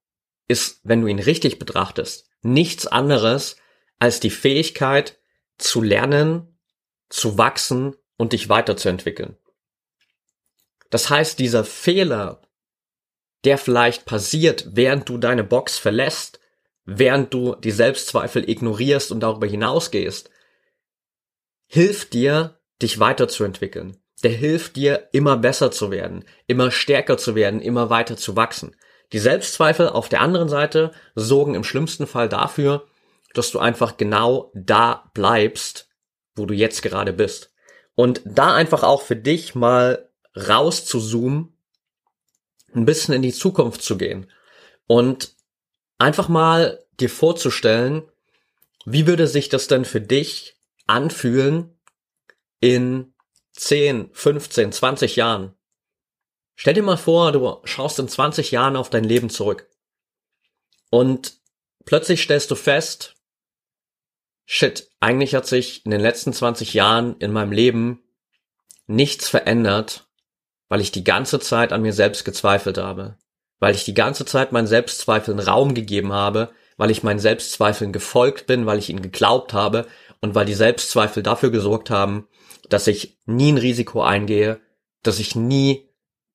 ist, 0.49 0.81
wenn 0.83 1.03
du 1.03 1.07
ihn 1.07 1.19
richtig 1.19 1.59
betrachtest, 1.59 2.29
nichts 2.43 2.87
anderes 2.87 3.57
als 3.99 4.19
die 4.19 4.31
Fähigkeit 4.31 5.19
zu 5.59 5.83
lernen, 5.83 6.59
zu 7.09 7.39
wachsen 7.39 7.95
und 8.17 8.33
dich 8.33 8.49
weiterzuentwickeln. 8.49 9.37
Das 10.93 11.09
heißt, 11.09 11.39
dieser 11.39 11.65
Fehler, 11.65 12.43
der 13.45 13.57
vielleicht 13.57 14.05
passiert, 14.05 14.67
während 14.73 15.09
du 15.09 15.17
deine 15.17 15.43
Box 15.43 15.79
verlässt, 15.79 16.39
während 16.85 17.33
du 17.33 17.55
die 17.55 17.71
Selbstzweifel 17.71 18.47
ignorierst 18.49 19.11
und 19.11 19.21
darüber 19.21 19.47
hinausgehst, 19.47 20.29
hilft 21.67 22.13
dir, 22.13 22.61
dich 22.83 23.01
weiterzuentwickeln. 23.01 23.97
Der 24.23 24.33
hilft 24.33 24.77
dir, 24.77 25.09
immer 25.13 25.39
besser 25.39 25.71
zu 25.71 25.91
werden, 25.91 26.27
immer 26.47 26.71
stärker 26.71 27.17
zu 27.17 27.35
werden, 27.35 27.63
immer 27.63 27.89
weiter 27.89 28.19
zu 28.19 28.37
wachsen. 28.37 28.77
Die 29.13 29.19
Selbstzweifel 29.19 29.89
auf 29.89 30.11
der 30.11 30.21
anderen 30.21 30.51
Seite 30.51 30.93
sorgen 31.15 31.55
im 31.55 31.65
schlimmsten 31.65 32.07
Fall 32.07 32.29
dafür, 32.29 32.87
dass 33.33 33.51
du 33.51 33.61
einfach 33.61 33.97
genau 33.97 34.53
da 34.55 35.11
bleibst, 35.15 35.89
wo 36.37 36.45
du 36.45 36.53
jetzt 36.53 36.83
gerade 36.83 37.15
bist. 37.15 37.55
Und 37.95 38.21
da 38.27 38.55
einfach 38.55 38.83
auch 38.83 39.01
für 39.01 39.17
dich 39.17 39.55
mal 39.55 40.12
raus 40.37 40.85
zu 40.85 41.01
zoomen, 41.01 41.57
ein 42.75 42.85
bisschen 42.85 43.15
in 43.15 43.23
die 43.23 43.33
Zukunft 43.33 43.83
zu 43.83 43.99
gehen 43.99 44.31
und 44.87 45.35
einfach 45.99 46.29
mal 46.29 46.85
dir 47.01 47.11
vorzustellen, 47.11 48.03
wie 48.85 49.07
würde 49.07 49.27
sich 49.27 49.49
das 49.49 49.69
denn 49.69 49.85
für 49.85 50.01
dich 50.01 50.57
anfühlen 50.87 51.79
in 52.61 53.15
10, 53.53 54.11
15, 54.13 54.73
20 54.73 55.17
Jahren? 55.17 55.55
Stell 56.57 56.75
dir 56.75 56.83
mal 56.83 56.97
vor, 56.97 57.33
du 57.33 57.61
schaust 57.65 57.99
in 57.99 58.09
20 58.09 58.51
Jahren 58.51 58.77
auf 58.77 58.91
dein 58.91 59.05
Leben 59.05 59.31
zurück 59.31 59.69
und 60.91 61.41
plötzlich 61.85 62.23
stellst 62.23 62.51
du 62.51 62.55
fest, 62.55 63.15
shit, 64.45 64.91
eigentlich 65.01 65.35
hat 65.35 65.47
sich 65.47 65.85
in 65.85 65.91
den 65.91 66.01
letzten 66.01 66.33
20 66.33 66.75
Jahren 66.75 67.17
in 67.19 67.33
meinem 67.33 67.53
Leben 67.53 68.03
nichts 68.87 69.29
verändert, 69.29 70.07
weil 70.73 70.81
ich 70.81 70.91
die 70.91 71.05
ganze 71.05 71.39
Zeit 71.39 71.73
an 71.73 71.83
mir 71.83 71.93
selbst 71.93 72.25
gezweifelt 72.25 72.79
habe 72.79 73.17
weil 73.63 73.77
ich 73.77 73.85
die 73.85 73.95
ganze 73.95 74.25
Zeit 74.25 74.51
meinen 74.51 74.67
Selbstzweifeln 74.67 75.39
Raum 75.39 75.73
gegeben 75.73 76.13
habe, 76.13 76.51
weil 76.79 76.91
ich 76.91 77.05
meinen 77.05 77.21
Selbstzweifeln 77.21 77.93
gefolgt 77.93 78.49
bin, 78.49 78.67
weil 78.67 78.81
ich 78.81 78.91
ihnen 78.91 79.03
geglaubt 79.03 79.53
habe 79.53 79.87
und 80.21 80.35
weil 80.35 80.47
die 80.47 80.53
Selbstzweifel 80.53 81.23
dafür 81.23 81.53
gesorgt 81.53 81.89
haben, 81.89 82.27
dass 82.69 82.89
ich 82.89 83.19
nie 83.25 83.53
ein 83.53 83.59
Risiko 83.59 84.03
eingehe, 84.03 84.59
dass 85.05 85.21
ich 85.21 85.37
nie 85.37 85.89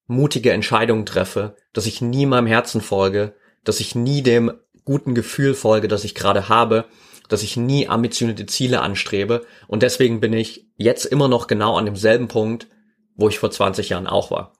mutige 0.05 0.53
Entscheidungen 0.53 1.05
treffe, 1.05 1.57
dass 1.73 1.85
ich 1.85 1.99
nie 1.99 2.25
meinem 2.25 2.47
Herzen 2.47 2.79
folge, 2.79 3.35
dass 3.65 3.81
ich 3.81 3.93
nie 3.93 4.21
dem 4.21 4.53
guten 4.85 5.13
Gefühl 5.13 5.53
folge, 5.53 5.89
das 5.89 6.05
ich 6.05 6.15
gerade 6.15 6.47
habe, 6.47 6.85
dass 7.27 7.43
ich 7.43 7.57
nie 7.57 7.89
ambitionierte 7.89 8.45
Ziele 8.45 8.79
anstrebe. 8.79 9.45
Und 9.67 9.83
deswegen 9.83 10.21
bin 10.21 10.31
ich 10.31 10.65
jetzt 10.77 11.03
immer 11.03 11.27
noch 11.27 11.47
genau 11.47 11.75
an 11.75 11.83
demselben 11.83 12.29
Punkt, 12.29 12.67
wo 13.17 13.27
ich 13.27 13.39
vor 13.39 13.51
20 13.51 13.89
Jahren 13.89 14.07
auch 14.07 14.31
war. 14.31 14.53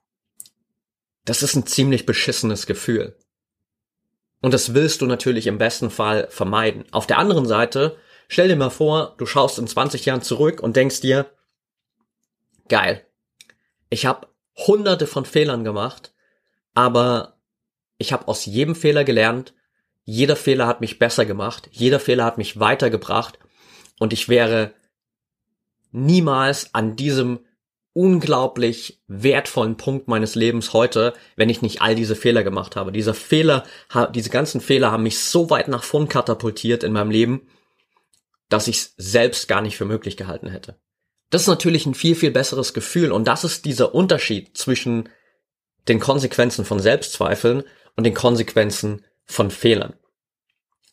Das 1.23 1.43
ist 1.43 1.55
ein 1.55 1.65
ziemlich 1.65 2.05
beschissenes 2.05 2.65
Gefühl. 2.65 3.17
Und 4.41 4.53
das 4.53 4.73
willst 4.73 5.01
du 5.01 5.05
natürlich 5.05 5.47
im 5.47 5.57
besten 5.57 5.89
Fall 5.89 6.27
vermeiden. 6.29 6.85
Auf 6.91 7.07
der 7.07 7.17
anderen 7.17 7.45
Seite, 7.45 7.97
stell 8.27 8.47
dir 8.47 8.55
mal 8.55 8.69
vor, 8.69 9.15
du 9.17 9.25
schaust 9.25 9.59
in 9.59 9.67
20 9.67 10.05
Jahren 10.05 10.21
zurück 10.21 10.61
und 10.61 10.75
denkst 10.75 11.01
dir, 11.01 11.29
geil, 12.67 13.05
ich 13.89 14.05
habe 14.05 14.27
hunderte 14.55 15.07
von 15.07 15.25
Fehlern 15.25 15.63
gemacht, 15.63 16.13
aber 16.73 17.37
ich 17.97 18.13
habe 18.13 18.27
aus 18.27 18.45
jedem 18.45 18.75
Fehler 18.75 19.03
gelernt, 19.03 19.53
jeder 20.03 20.35
Fehler 20.35 20.67
hat 20.67 20.81
mich 20.81 20.99
besser 20.99 21.25
gemacht, 21.25 21.69
jeder 21.71 21.99
Fehler 21.99 22.25
hat 22.25 22.37
mich 22.37 22.59
weitergebracht 22.59 23.39
und 23.99 24.13
ich 24.13 24.29
wäre 24.29 24.73
niemals 25.91 26.73
an 26.73 26.95
diesem 26.95 27.39
unglaublich 27.97 29.01
wertvollen 29.07 29.75
Punkt 29.75 30.07
meines 30.07 30.35
Lebens 30.35 30.71
heute, 30.71 31.15
wenn 31.35 31.49
ich 31.49 31.63
nicht 31.63 31.81
all 31.81 31.95
diese 31.95 32.15
Fehler 32.15 32.43
gemacht 32.43 32.75
habe. 32.75 32.91
Dieser 32.91 33.15
Fehler, 33.15 33.63
diese 34.13 34.29
ganzen 34.29 34.61
Fehler 34.61 34.91
haben 34.91 35.01
mich 35.01 35.19
so 35.19 35.49
weit 35.49 35.67
nach 35.67 35.83
vorn 35.83 36.07
katapultiert 36.07 36.83
in 36.83 36.93
meinem 36.93 37.09
Leben, 37.09 37.47
dass 38.49 38.67
ich 38.67 38.77
es 38.77 38.93
selbst 38.97 39.47
gar 39.47 39.61
nicht 39.61 39.77
für 39.77 39.85
möglich 39.85 40.15
gehalten 40.15 40.47
hätte. 40.47 40.79
Das 41.31 41.41
ist 41.41 41.47
natürlich 41.47 41.87
ein 41.87 41.95
viel, 41.95 42.13
viel 42.13 42.29
besseres 42.29 42.75
Gefühl 42.75 43.11
und 43.11 43.27
das 43.27 43.43
ist 43.43 43.65
dieser 43.65 43.95
Unterschied 43.95 44.55
zwischen 44.55 45.09
den 45.87 45.99
Konsequenzen 45.99 46.65
von 46.65 46.79
Selbstzweifeln 46.79 47.63
und 47.95 48.03
den 48.03 48.13
Konsequenzen 48.13 49.05
von 49.25 49.49
Fehlern. 49.49 49.93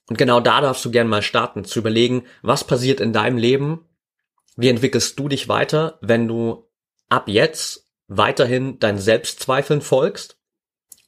Und 0.09 0.17
genau 0.17 0.41
da 0.41 0.63
darfst 0.63 0.83
du 0.87 0.91
gern 0.91 1.09
mal 1.09 1.23
starten, 1.23 1.67
zu 1.67 1.81
überlegen, 1.81 2.25
was 2.41 2.65
passiert 2.65 3.01
in 3.01 3.13
deinem 3.13 3.37
Leben, 3.37 3.87
wie 4.57 4.71
entwickelst 4.71 5.19
du 5.19 5.29
dich 5.29 5.49
weiter, 5.49 5.99
wenn 6.01 6.29
du 6.29 6.64
ab 7.15 7.29
jetzt 7.29 7.87
weiterhin 8.09 8.81
dein 8.81 8.99
Selbstzweifeln 8.99 9.81
folgst, 9.81 10.37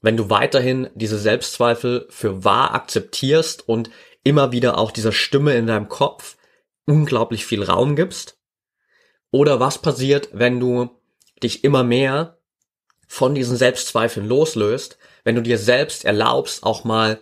wenn 0.00 0.16
du 0.16 0.30
weiterhin 0.30 0.88
diese 0.94 1.18
Selbstzweifel 1.18 2.06
für 2.10 2.44
wahr 2.44 2.74
akzeptierst 2.74 3.68
und 3.68 3.90
immer 4.22 4.52
wieder 4.52 4.78
auch 4.78 4.92
dieser 4.92 5.12
Stimme 5.12 5.54
in 5.54 5.66
deinem 5.66 5.88
Kopf 5.88 6.36
unglaublich 6.84 7.44
viel 7.44 7.64
Raum 7.64 7.96
gibst? 7.96 8.38
Oder 9.32 9.58
was 9.58 9.82
passiert, 9.82 10.28
wenn 10.32 10.60
du 10.60 10.90
dich 11.42 11.64
immer 11.64 11.82
mehr 11.82 12.38
von 13.08 13.34
diesen 13.34 13.56
Selbstzweifeln 13.56 14.28
loslöst, 14.28 14.98
wenn 15.24 15.34
du 15.34 15.42
dir 15.42 15.58
selbst 15.58 16.04
erlaubst, 16.04 16.62
auch 16.62 16.84
mal 16.84 17.20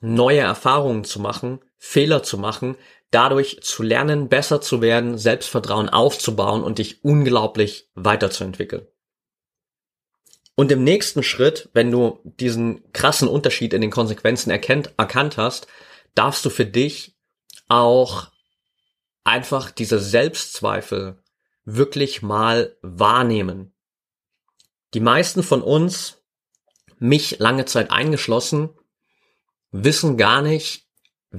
neue 0.00 0.40
Erfahrungen 0.40 1.04
zu 1.04 1.20
machen, 1.20 1.60
Fehler 1.78 2.22
zu 2.22 2.36
machen, 2.36 2.76
dadurch 3.10 3.60
zu 3.62 3.82
lernen, 3.82 4.28
besser 4.28 4.60
zu 4.60 4.80
werden, 4.80 5.18
Selbstvertrauen 5.18 5.88
aufzubauen 5.88 6.62
und 6.62 6.78
dich 6.78 7.04
unglaublich 7.04 7.88
weiterzuentwickeln. 7.94 8.86
Und 10.54 10.72
im 10.72 10.84
nächsten 10.84 11.22
Schritt, 11.22 11.68
wenn 11.74 11.90
du 11.90 12.20
diesen 12.24 12.90
krassen 12.92 13.28
Unterschied 13.28 13.74
in 13.74 13.82
den 13.82 13.90
Konsequenzen 13.90 14.50
erkennt, 14.50 14.92
erkannt 14.96 15.36
hast, 15.36 15.66
darfst 16.14 16.44
du 16.44 16.50
für 16.50 16.64
dich 16.64 17.16
auch 17.68 18.28
einfach 19.22 19.70
diese 19.70 19.98
Selbstzweifel 19.98 21.22
wirklich 21.64 22.22
mal 22.22 22.76
wahrnehmen. 22.80 23.74
Die 24.94 25.00
meisten 25.00 25.42
von 25.42 25.62
uns, 25.62 26.22
mich 26.98 27.38
lange 27.38 27.66
Zeit 27.66 27.90
eingeschlossen, 27.90 28.70
wissen 29.72 30.16
gar 30.16 30.40
nicht, 30.40 30.85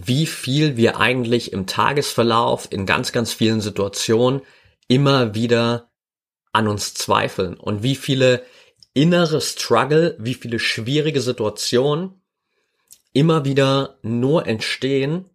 wie 0.06 0.26
viel 0.26 0.78
wir 0.78 1.00
eigentlich 1.00 1.54
im 1.54 1.66
Tagesverlauf 1.66 2.68
in 2.72 2.86
ganz, 2.86 3.12
ganz 3.12 3.34
vielen 3.34 3.62
Situationen 3.62 4.42
immer 4.88 5.34
wieder 5.34 5.90
an 6.54 6.68
uns 6.68 6.94
zweifeln 6.94 7.56
und 7.56 7.84
wie 7.84 7.96
viele 7.96 8.44
innere 8.94 9.42
Struggle, 9.42 10.16
wie 10.20 10.34
viele 10.34 10.60
schwierige 10.60 11.22
Situationen 11.22 12.22
immer 13.14 13.46
wieder 13.46 13.98
nur 14.02 14.48
entstehen, 14.48 15.26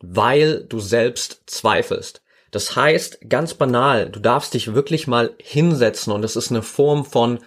weil 0.00 0.64
du 0.64 0.80
selbst 0.80 1.42
zweifelst. 1.46 2.22
Das 2.50 2.76
heißt, 2.76 3.28
ganz 3.28 3.54
banal, 3.54 4.10
du 4.10 4.20
darfst 4.20 4.54
dich 4.54 4.74
wirklich 4.74 5.06
mal 5.06 5.34
hinsetzen 5.38 6.12
und 6.12 6.24
es 6.24 6.36
ist 6.36 6.50
eine 6.50 6.62
Form 6.62 7.04
von 7.04 7.38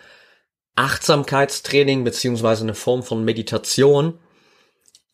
Achtsamkeitstraining 0.75 2.03
beziehungsweise 2.03 2.63
eine 2.63 2.73
Form 2.73 3.03
von 3.03 3.23
Meditation. 3.23 4.19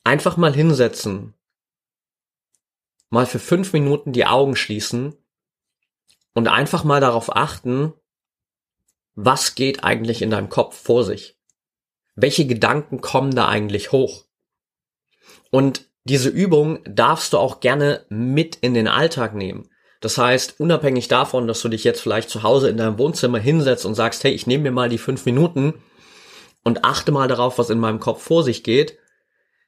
Einfach 0.03 0.38
mal 0.38 0.53
hinsetzen, 0.53 1.36
mal 3.10 3.25
für 3.25 3.39
fünf 3.39 3.74
Minuten 3.74 4.13
die 4.13 4.25
Augen 4.25 4.55
schließen 4.55 5.15
und 6.34 6.48
einfach 6.48 6.84
mal 6.84 7.01
darauf 7.01 7.36
achten, 7.36 7.93
was 9.15 9.55
geht 9.55 9.84
eigentlich 9.84 10.22
in 10.22 10.31
deinem 10.31 10.50
Kopf 10.50 10.75
vor 10.81 11.03
sich? 11.03 11.38
Welche 12.15 12.48
Gedanken 12.48 13.01
kommen 13.01 13.36
da 13.36 13.48
eigentlich 13.48 13.91
hoch? 13.91 14.25
Und 15.51 15.86
diese 16.03 16.29
Übung 16.29 16.79
darfst 16.86 17.34
du 17.34 17.38
auch 17.38 17.60
gerne 17.60 18.05
mit 18.10 18.55
in 18.55 18.74
den 18.74 18.88
Alltag 18.88 19.36
nehmen. 19.36 19.70
Das 20.00 20.17
heißt, 20.17 20.60
unabhängig 20.60 21.10
davon, 21.10 21.48
dass 21.48 21.62
du 21.62 21.70
dich 21.70 21.84
jetzt 21.84 22.01
vielleicht 22.01 22.29
zu 22.29 22.41
Hause 22.41 22.70
in 22.70 22.77
deinem 22.77 22.98
Wohnzimmer 22.98 23.38
hinsetzt 23.38 23.86
und 23.86 23.93
sagst, 23.93 24.24
hey, 24.24 24.31
ich 24.31 24.48
nehme 24.48 24.63
mir 24.63 24.72
mal 24.72 24.89
die 24.89 24.98
fünf 24.98 25.25
Minuten 25.25 25.75
und 26.64 26.83
achte 26.83 27.11
mal 27.11 27.27
darauf, 27.27 27.59
was 27.59 27.70
in 27.70 27.79
meinem 27.79 28.00
Kopf 28.00 28.24
vor 28.24 28.44
sich 28.44 28.64
geht, 28.64 28.98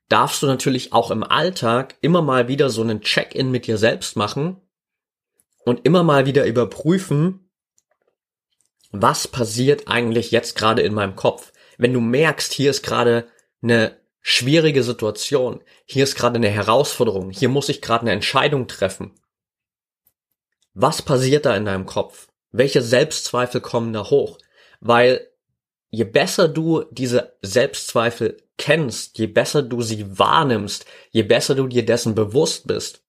darfst 0.10 0.42
du 0.44 0.48
natürlich 0.48 0.94
auch 0.94 1.12
im 1.12 1.24
Alltag 1.24 1.96
immer 2.02 2.22
mal 2.22 2.48
wieder 2.48 2.70
so 2.70 2.82
einen 2.82 3.02
Check-in 3.02 3.52
mit 3.52 3.68
dir 3.68 3.78
selbst 3.78 4.16
machen 4.16 4.62
und 5.66 5.86
immer 5.86 6.04
mal 6.04 6.26
wieder 6.26 6.46
überprüfen, 6.46 7.50
was 8.92 9.28
passiert 9.28 9.88
eigentlich 9.88 10.32
jetzt 10.32 10.56
gerade 10.56 10.84
in 10.84 10.94
meinem 10.94 11.16
Kopf? 11.16 11.52
Wenn 11.78 11.94
du 11.94 12.00
merkst, 12.00 12.54
hier 12.54 12.70
ist 12.70 12.84
gerade 12.84 13.28
eine 13.62 13.98
schwierige 14.22 14.84
Situation, 14.84 15.62
hier 15.86 16.04
ist 16.04 16.16
gerade 16.16 16.36
eine 16.36 16.50
Herausforderung, 16.50 17.32
hier 17.32 17.50
muss 17.50 17.70
ich 17.70 17.82
gerade 17.82 18.02
eine 18.02 18.12
Entscheidung 18.12 18.68
treffen. 18.68 19.20
Was 20.74 21.02
passiert 21.02 21.46
da 21.46 21.56
in 21.56 21.66
deinem 21.66 21.86
Kopf? 21.86 22.28
Welche 22.52 22.82
Selbstzweifel 22.82 23.62
kommen 23.62 23.94
da 23.94 24.10
hoch? 24.10 24.38
Weil 24.80 25.28
je 25.94 26.06
besser 26.06 26.48
du 26.48 26.86
diese 26.90 27.38
Selbstzweifel 27.44 28.42
kennst, 28.58 29.20
je 29.20 29.28
besser 29.28 29.62
du 29.62 29.84
sie 29.84 30.18
wahrnimmst, 30.18 30.88
je 31.12 31.22
besser 31.22 31.54
du 31.54 31.68
dir 31.68 31.86
dessen 31.86 32.16
bewusst 32.16 32.66
bist, 32.66 33.04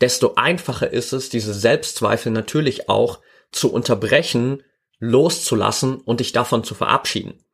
desto 0.00 0.34
einfacher 0.36 0.90
ist 0.90 1.12
es, 1.12 1.28
diese 1.28 1.52
Selbstzweifel 1.52 2.32
natürlich 2.32 2.88
auch 2.88 3.20
zu 3.52 3.70
unterbrechen, 3.70 4.62
loszulassen 4.98 6.00
und 6.00 6.20
dich 6.20 6.32
davon 6.32 6.64
zu 6.64 6.74
verabschieden. 6.74 7.44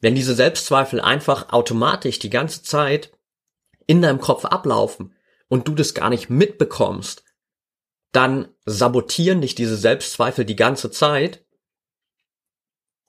Wenn 0.00 0.14
diese 0.14 0.36
Selbstzweifel 0.36 1.00
einfach 1.00 1.52
automatisch 1.52 2.20
die 2.20 2.30
ganze 2.30 2.62
Zeit 2.62 3.10
in 3.88 4.00
deinem 4.00 4.20
Kopf 4.20 4.44
ablaufen 4.44 5.12
und 5.48 5.66
du 5.66 5.74
das 5.74 5.92
gar 5.92 6.10
nicht 6.10 6.30
mitbekommst, 6.30 7.24
dann 8.12 8.46
sabotieren 8.64 9.40
dich 9.40 9.56
diese 9.56 9.76
Selbstzweifel 9.76 10.44
die 10.44 10.56
ganze 10.56 10.92
Zeit, 10.92 11.44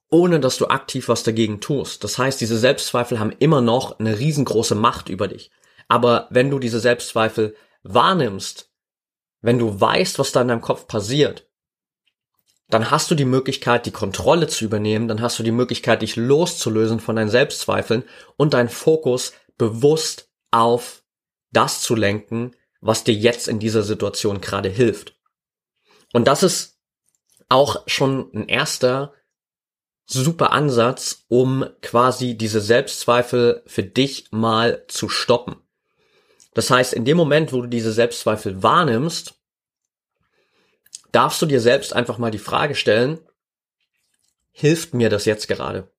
ohne 0.10 0.40
dass 0.40 0.58
du 0.58 0.68
aktiv 0.68 1.08
was 1.08 1.24
dagegen 1.24 1.62
tust. 1.62 2.04
Das 2.04 2.18
heißt, 2.18 2.42
diese 2.42 2.58
Selbstzweifel 2.58 3.20
haben 3.20 3.36
immer 3.40 3.62
noch 3.62 4.00
eine 4.00 4.18
riesengroße 4.18 4.76
Macht 4.76 5.10
über 5.10 5.28
dich. 5.28 5.52
Aber 5.88 6.28
wenn 6.30 6.50
du 6.50 6.60
diese 6.60 6.80
Selbstzweifel 6.80 7.56
wahrnimmst, 7.84 8.72
wenn 9.42 9.60
du 9.60 9.80
weißt, 9.80 10.20
was 10.20 10.32
da 10.32 10.42
in 10.42 10.48
deinem 10.48 10.62
Kopf 10.62 10.88
passiert, 10.88 11.48
dann 12.70 12.92
hast 12.92 13.10
du 13.10 13.16
die 13.16 13.26
Möglichkeit, 13.26 13.86
die 13.86 13.92
Kontrolle 13.92 14.48
zu 14.48 14.66
übernehmen, 14.66 15.08
dann 15.08 15.22
hast 15.22 15.40
du 15.40 15.44
die 15.44 15.52
Möglichkeit, 15.52 16.02
dich 16.02 16.16
loszulösen 16.16 17.00
von 17.00 17.16
deinen 17.16 17.30
Selbstzweifeln 17.30 18.04
und 18.38 18.54
deinen 18.54 18.70
Fokus 18.70 19.34
bewusst 19.58 20.30
auf 20.52 21.04
das 21.52 21.82
zu 21.82 21.96
lenken, 21.96 22.56
was 22.80 23.04
dir 23.04 23.14
jetzt 23.14 23.48
in 23.48 23.60
dieser 23.60 23.84
Situation 23.84 24.40
gerade 24.40 24.70
hilft. 24.70 25.16
Und 26.14 26.28
das 26.28 26.44
ist 26.44 26.80
auch 27.50 27.84
schon 27.88 28.30
ein 28.34 28.48
erster 28.48 29.14
super 30.10 30.52
Ansatz, 30.52 31.26
um 31.28 31.66
quasi 31.82 32.36
diese 32.36 32.62
Selbstzweifel 32.62 33.62
für 33.66 33.84
dich 33.84 34.32
mal 34.32 34.84
zu 34.88 35.08
stoppen. 35.08 35.56
Das 36.54 36.72
heißt, 36.72 36.94
in 36.94 37.06
dem 37.06 37.16
Moment, 37.16 37.54
wo 37.54 37.62
du 37.62 37.68
diese 37.68 37.92
Selbstzweifel 37.92 38.64
wahrnimmst, 38.64 39.36
darfst 41.12 41.42
du 41.42 41.46
dir 41.46 41.62
selbst 41.62 41.94
einfach 41.94 42.18
mal 42.18 42.32
die 42.32 42.40
Frage 42.40 42.76
stellen, 42.76 43.20
hilft 44.52 44.94
mir 44.94 45.10
das 45.10 45.26
jetzt 45.26 45.48
gerade? 45.48 45.92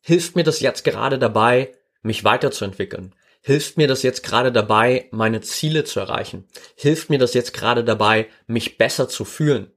Hilft 0.00 0.34
mir 0.34 0.44
das 0.44 0.60
jetzt 0.60 0.82
gerade 0.82 1.18
dabei, 1.18 1.72
mich 2.02 2.24
weiterzuentwickeln? 2.24 3.14
Hilft 3.42 3.76
mir 3.76 3.86
das 3.86 4.02
jetzt 4.02 4.22
gerade 4.22 4.50
dabei, 4.50 5.08
meine 5.10 5.40
Ziele 5.40 5.84
zu 5.84 6.00
erreichen? 6.00 6.48
Hilft 6.74 7.10
mir 7.10 7.18
das 7.18 7.34
jetzt 7.34 7.52
gerade 7.52 7.84
dabei, 7.84 8.28
mich 8.46 8.78
besser 8.78 9.08
zu 9.08 9.24
fühlen? 9.24 9.72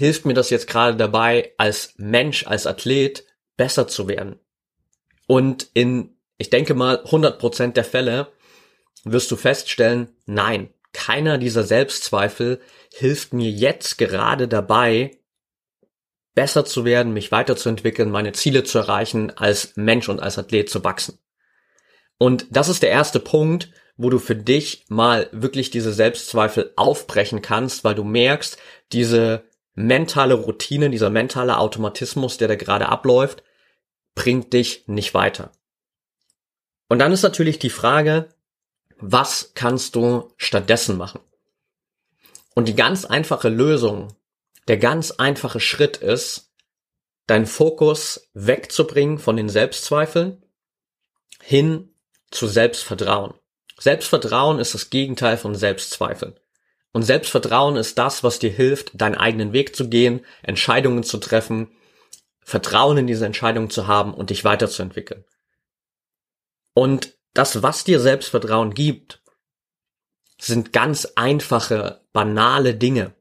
Hilft 0.00 0.24
mir 0.24 0.32
das 0.32 0.48
jetzt 0.48 0.66
gerade 0.66 0.96
dabei, 0.96 1.52
als 1.58 1.92
Mensch, 1.98 2.46
als 2.46 2.66
Athlet 2.66 3.26
besser 3.58 3.86
zu 3.86 4.08
werden? 4.08 4.40
Und 5.26 5.68
in, 5.74 6.16
ich 6.38 6.48
denke 6.48 6.72
mal, 6.72 7.04
100% 7.04 7.72
der 7.72 7.84
Fälle 7.84 8.32
wirst 9.04 9.30
du 9.30 9.36
feststellen, 9.36 10.08
nein, 10.24 10.72
keiner 10.94 11.36
dieser 11.36 11.64
Selbstzweifel 11.64 12.62
hilft 12.94 13.34
mir 13.34 13.50
jetzt 13.50 13.98
gerade 13.98 14.48
dabei, 14.48 15.18
besser 16.34 16.64
zu 16.64 16.86
werden, 16.86 17.12
mich 17.12 17.30
weiterzuentwickeln, 17.30 18.10
meine 18.10 18.32
Ziele 18.32 18.64
zu 18.64 18.78
erreichen, 18.78 19.30
als 19.36 19.76
Mensch 19.76 20.08
und 20.08 20.20
als 20.20 20.38
Athlet 20.38 20.70
zu 20.70 20.82
wachsen. 20.82 21.18
Und 22.16 22.46
das 22.48 22.70
ist 22.70 22.82
der 22.82 22.88
erste 22.90 23.20
Punkt, 23.20 23.70
wo 23.98 24.08
du 24.08 24.18
für 24.18 24.34
dich 24.34 24.86
mal 24.88 25.28
wirklich 25.30 25.68
diese 25.68 25.92
Selbstzweifel 25.92 26.72
aufbrechen 26.76 27.42
kannst, 27.42 27.84
weil 27.84 27.94
du 27.94 28.02
merkst, 28.02 28.56
diese 28.92 29.44
mentale 29.74 30.34
Routine, 30.34 30.90
dieser 30.90 31.10
mentale 31.10 31.58
Automatismus, 31.58 32.36
der 32.36 32.48
da 32.48 32.56
gerade 32.56 32.88
abläuft, 32.88 33.42
bringt 34.14 34.52
dich 34.52 34.86
nicht 34.86 35.14
weiter. 35.14 35.52
Und 36.88 36.98
dann 36.98 37.12
ist 37.12 37.22
natürlich 37.22 37.58
die 37.58 37.70
Frage, 37.70 38.28
was 38.98 39.52
kannst 39.54 39.94
du 39.94 40.32
stattdessen 40.36 40.96
machen? 40.96 41.20
Und 42.54 42.68
die 42.68 42.74
ganz 42.74 43.04
einfache 43.04 43.48
Lösung, 43.48 44.08
der 44.68 44.76
ganz 44.76 45.12
einfache 45.12 45.60
Schritt 45.60 45.96
ist, 45.98 46.52
deinen 47.26 47.46
Fokus 47.46 48.28
wegzubringen 48.34 49.18
von 49.18 49.36
den 49.36 49.48
Selbstzweifeln 49.48 50.42
hin 51.42 51.94
zu 52.30 52.46
Selbstvertrauen. 52.48 53.34
Selbstvertrauen 53.78 54.58
ist 54.58 54.74
das 54.74 54.90
Gegenteil 54.90 55.36
von 55.38 55.54
Selbstzweifeln. 55.54 56.38
Und 56.92 57.02
Selbstvertrauen 57.02 57.76
ist 57.76 57.98
das, 57.98 58.24
was 58.24 58.38
dir 58.38 58.50
hilft, 58.50 59.00
deinen 59.00 59.14
eigenen 59.14 59.52
Weg 59.52 59.76
zu 59.76 59.88
gehen, 59.88 60.24
Entscheidungen 60.42 61.04
zu 61.04 61.18
treffen, 61.18 61.70
Vertrauen 62.40 62.98
in 62.98 63.06
diese 63.06 63.26
Entscheidung 63.26 63.70
zu 63.70 63.86
haben 63.86 64.12
und 64.12 64.30
dich 64.30 64.44
weiterzuentwickeln. 64.44 65.24
Und 66.74 67.16
das, 67.32 67.62
was 67.62 67.84
dir 67.84 68.00
Selbstvertrauen 68.00 68.74
gibt, 68.74 69.22
sind 70.40 70.72
ganz 70.72 71.12
einfache, 71.14 72.00
banale 72.12 72.74
Dinge. 72.74 73.14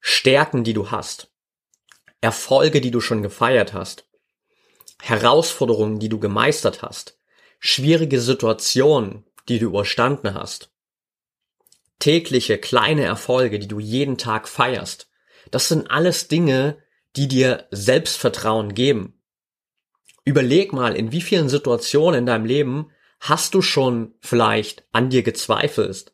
Stärken, 0.00 0.64
die 0.64 0.72
du 0.72 0.90
hast, 0.90 1.30
Erfolge, 2.20 2.80
die 2.80 2.90
du 2.90 3.00
schon 3.00 3.22
gefeiert 3.22 3.74
hast, 3.74 4.08
Herausforderungen, 5.00 5.98
die 5.98 6.08
du 6.08 6.18
gemeistert 6.18 6.82
hast, 6.82 7.18
schwierige 7.60 8.20
Situationen, 8.20 9.24
die 9.48 9.58
du 9.58 9.66
überstanden 9.66 10.34
hast, 10.34 10.72
tägliche 11.98 12.58
kleine 12.58 13.04
Erfolge, 13.04 13.58
die 13.58 13.68
du 13.68 13.78
jeden 13.78 14.18
Tag 14.18 14.48
feierst. 14.48 15.08
Das 15.50 15.68
sind 15.68 15.90
alles 15.90 16.28
Dinge, 16.28 16.78
die 17.16 17.28
dir 17.28 17.66
Selbstvertrauen 17.70 18.74
geben. 18.74 19.20
Überleg 20.24 20.72
mal, 20.72 20.96
in 20.96 21.12
wie 21.12 21.20
vielen 21.20 21.48
Situationen 21.48 22.20
in 22.20 22.26
deinem 22.26 22.44
Leben 22.44 22.90
hast 23.20 23.54
du 23.54 23.62
schon 23.62 24.14
vielleicht 24.20 24.84
an 24.92 25.08
dir 25.08 25.22
gezweifelt 25.22 26.12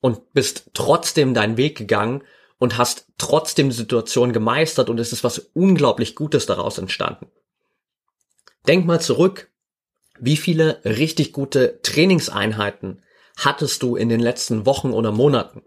und 0.00 0.32
bist 0.32 0.70
trotzdem 0.74 1.34
deinen 1.34 1.56
Weg 1.56 1.78
gegangen 1.78 2.24
und 2.58 2.76
hast 2.76 3.06
trotzdem 3.16 3.70
die 3.70 3.76
Situation 3.76 4.32
gemeistert 4.32 4.90
und 4.90 4.98
es 4.98 5.12
ist 5.12 5.24
was 5.24 5.38
unglaublich 5.54 6.14
Gutes 6.14 6.46
daraus 6.46 6.78
entstanden. 6.78 7.26
Denk 8.66 8.86
mal 8.86 9.00
zurück, 9.00 9.50
wie 10.18 10.36
viele 10.36 10.80
richtig 10.84 11.32
gute 11.32 11.80
Trainingseinheiten 11.82 13.02
hattest 13.36 13.82
du 13.82 13.96
in 13.96 14.08
den 14.08 14.20
letzten 14.20 14.66
Wochen 14.66 14.92
oder 14.92 15.12
Monaten? 15.12 15.62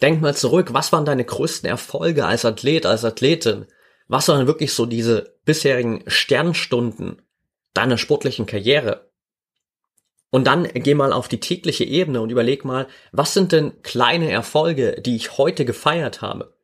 Denk 0.00 0.20
mal 0.20 0.34
zurück, 0.34 0.74
was 0.74 0.92
waren 0.92 1.04
deine 1.04 1.24
größten 1.24 1.68
Erfolge 1.68 2.26
als 2.26 2.44
Athlet, 2.44 2.86
als 2.86 3.04
Athletin? 3.04 3.66
Was 4.08 4.28
waren 4.28 4.46
wirklich 4.46 4.72
so 4.72 4.84
diese 4.84 5.38
bisherigen 5.44 6.02
Sternstunden 6.06 7.22
deiner 7.72 7.98
sportlichen 7.98 8.46
Karriere? 8.46 9.10
Und 10.30 10.46
dann 10.46 10.64
geh 10.64 10.94
mal 10.94 11.12
auf 11.12 11.28
die 11.28 11.40
tägliche 11.40 11.84
Ebene 11.84 12.20
und 12.20 12.30
überleg 12.30 12.64
mal, 12.64 12.88
was 13.12 13.34
sind 13.34 13.52
denn 13.52 13.82
kleine 13.82 14.30
Erfolge, 14.30 15.00
die 15.00 15.14
ich 15.14 15.36
heute 15.36 15.64
gefeiert 15.64 16.22
habe? 16.22 16.56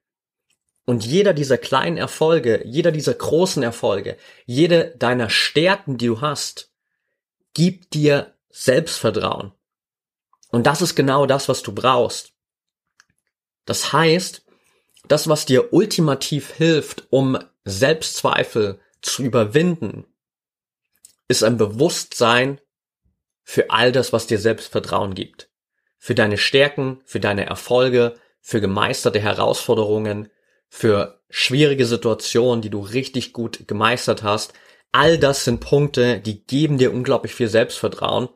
Und 0.87 1.05
jeder 1.05 1.35
dieser 1.35 1.59
kleinen 1.59 1.99
Erfolge, 1.99 2.62
jeder 2.64 2.91
dieser 2.93 3.12
großen 3.12 3.62
Erfolge, 3.62 4.17
jede 4.47 4.97
deiner 4.99 5.29
Stärken, 5.29 5.99
die 5.99 6.07
du 6.07 6.23
hast, 6.23 6.73
gibt 7.53 7.93
dir 7.93 8.35
Selbstvertrauen. 8.49 9.53
Und 10.51 10.67
das 10.67 10.83
ist 10.83 10.95
genau 10.95 11.27
das, 11.27 11.49
was 11.49 11.63
du 11.63 11.73
brauchst. 11.73 12.33
Das 13.65 13.93
heißt, 13.93 14.45
das, 15.09 15.29
was 15.29 15.47
dir 15.47 15.73
ultimativ 15.73 16.53
hilft, 16.53 17.05
um 17.11 17.39
Selbstzweifel 17.65 18.81
zu 19.03 19.23
überwinden, 19.23 20.07
ist 21.29 21.45
ein 21.45 21.59
Bewusstsein 21.59 22.61
für 23.45 23.71
all 23.71 23.93
das, 23.93 24.13
was 24.13 24.27
dir 24.27 24.39
Selbstvertrauen 24.39 25.15
gibt. 25.15 25.51
Für 25.99 26.15
deine 26.15 26.39
Stärken, 26.39 27.01
für 27.05 27.21
deine 27.21 27.47
Erfolge, 27.47 28.15
für 28.41 28.61
gemeisterte 28.61 29.21
Herausforderungen, 29.21 30.31
für 30.69 31.21
schwierige 31.29 31.87
Situationen, 31.87 32.63
die 32.63 32.71
du 32.71 32.81
richtig 32.81 33.33
gut 33.33 33.67
gemeistert 33.67 34.23
hast. 34.23 34.55
All 34.93 35.19
das 35.19 35.45
sind 35.45 35.61
Punkte, 35.61 36.21
die 36.21 36.47
geben 36.47 36.79
dir 36.79 36.93
unglaublich 36.93 37.35
viel 37.35 37.49
Selbstvertrauen 37.49 38.29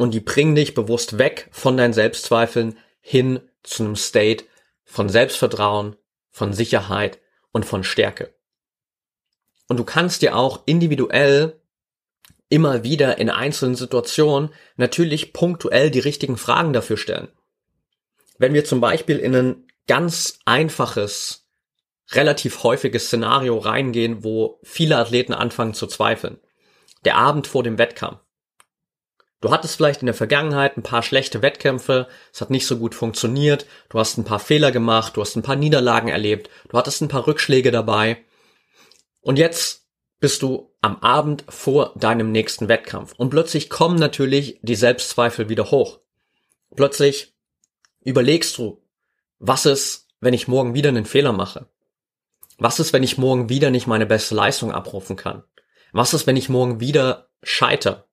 und 0.00 0.12
die 0.12 0.20
bringen 0.20 0.54
dich 0.54 0.72
bewusst 0.72 1.18
weg 1.18 1.48
von 1.50 1.76
deinen 1.76 1.92
Selbstzweifeln 1.92 2.78
hin 3.02 3.40
zu 3.62 3.82
einem 3.82 3.96
State 3.96 4.46
von 4.82 5.10
Selbstvertrauen, 5.10 5.94
von 6.30 6.54
Sicherheit 6.54 7.18
und 7.52 7.66
von 7.66 7.84
Stärke. 7.84 8.34
Und 9.68 9.76
du 9.78 9.84
kannst 9.84 10.22
dir 10.22 10.36
auch 10.36 10.62
individuell 10.64 11.60
immer 12.48 12.82
wieder 12.82 13.18
in 13.18 13.28
einzelnen 13.28 13.74
Situationen 13.74 14.54
natürlich 14.76 15.34
punktuell 15.34 15.90
die 15.90 15.98
richtigen 15.98 16.38
Fragen 16.38 16.72
dafür 16.72 16.96
stellen. 16.96 17.28
Wenn 18.38 18.54
wir 18.54 18.64
zum 18.64 18.80
Beispiel 18.80 19.18
in 19.18 19.36
ein 19.36 19.66
ganz 19.86 20.38
einfaches, 20.46 21.46
relativ 22.12 22.62
häufiges 22.62 23.08
Szenario 23.08 23.58
reingehen, 23.58 24.24
wo 24.24 24.60
viele 24.62 24.96
Athleten 24.96 25.34
anfangen 25.34 25.74
zu 25.74 25.86
zweifeln. 25.86 26.38
Der 27.04 27.16
Abend 27.18 27.46
vor 27.46 27.62
dem 27.62 27.76
Wettkampf. 27.76 28.20
Du 29.40 29.50
hattest 29.50 29.76
vielleicht 29.76 30.02
in 30.02 30.06
der 30.06 30.14
Vergangenheit 30.14 30.76
ein 30.76 30.82
paar 30.82 31.02
schlechte 31.02 31.40
Wettkämpfe, 31.40 32.08
es 32.32 32.40
hat 32.42 32.50
nicht 32.50 32.66
so 32.66 32.76
gut 32.76 32.94
funktioniert, 32.94 33.66
du 33.88 33.98
hast 33.98 34.18
ein 34.18 34.24
paar 34.24 34.38
Fehler 34.38 34.70
gemacht, 34.70 35.16
du 35.16 35.22
hast 35.22 35.34
ein 35.36 35.42
paar 35.42 35.56
Niederlagen 35.56 36.08
erlebt, 36.08 36.50
du 36.68 36.76
hattest 36.76 37.00
ein 37.00 37.08
paar 37.08 37.26
Rückschläge 37.26 37.70
dabei. 37.70 38.18
Und 39.22 39.38
jetzt 39.38 39.86
bist 40.18 40.42
du 40.42 40.74
am 40.82 40.98
Abend 40.98 41.44
vor 41.48 41.94
deinem 41.96 42.30
nächsten 42.30 42.68
Wettkampf. 42.68 43.14
Und 43.16 43.30
plötzlich 43.30 43.70
kommen 43.70 43.98
natürlich 43.98 44.58
die 44.62 44.74
Selbstzweifel 44.74 45.48
wieder 45.48 45.70
hoch. 45.70 46.00
Plötzlich 46.76 47.34
überlegst 48.02 48.56
du, 48.58 48.82
was 49.38 49.64
ist, 49.64 50.08
wenn 50.20 50.34
ich 50.34 50.48
morgen 50.48 50.74
wieder 50.74 50.90
einen 50.90 51.06
Fehler 51.06 51.32
mache? 51.32 51.70
Was 52.58 52.78
ist, 52.78 52.92
wenn 52.92 53.02
ich 53.02 53.16
morgen 53.16 53.48
wieder 53.48 53.70
nicht 53.70 53.86
meine 53.86 54.04
beste 54.04 54.34
Leistung 54.34 54.70
abrufen 54.70 55.16
kann? 55.16 55.44
Was 55.92 56.12
ist, 56.12 56.26
wenn 56.26 56.36
ich 56.36 56.50
morgen 56.50 56.80
wieder 56.80 57.30
scheiter? 57.42 58.09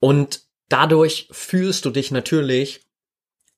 Und 0.00 0.42
dadurch 0.68 1.28
fühlst 1.30 1.84
du 1.84 1.90
dich 1.90 2.10
natürlich 2.10 2.86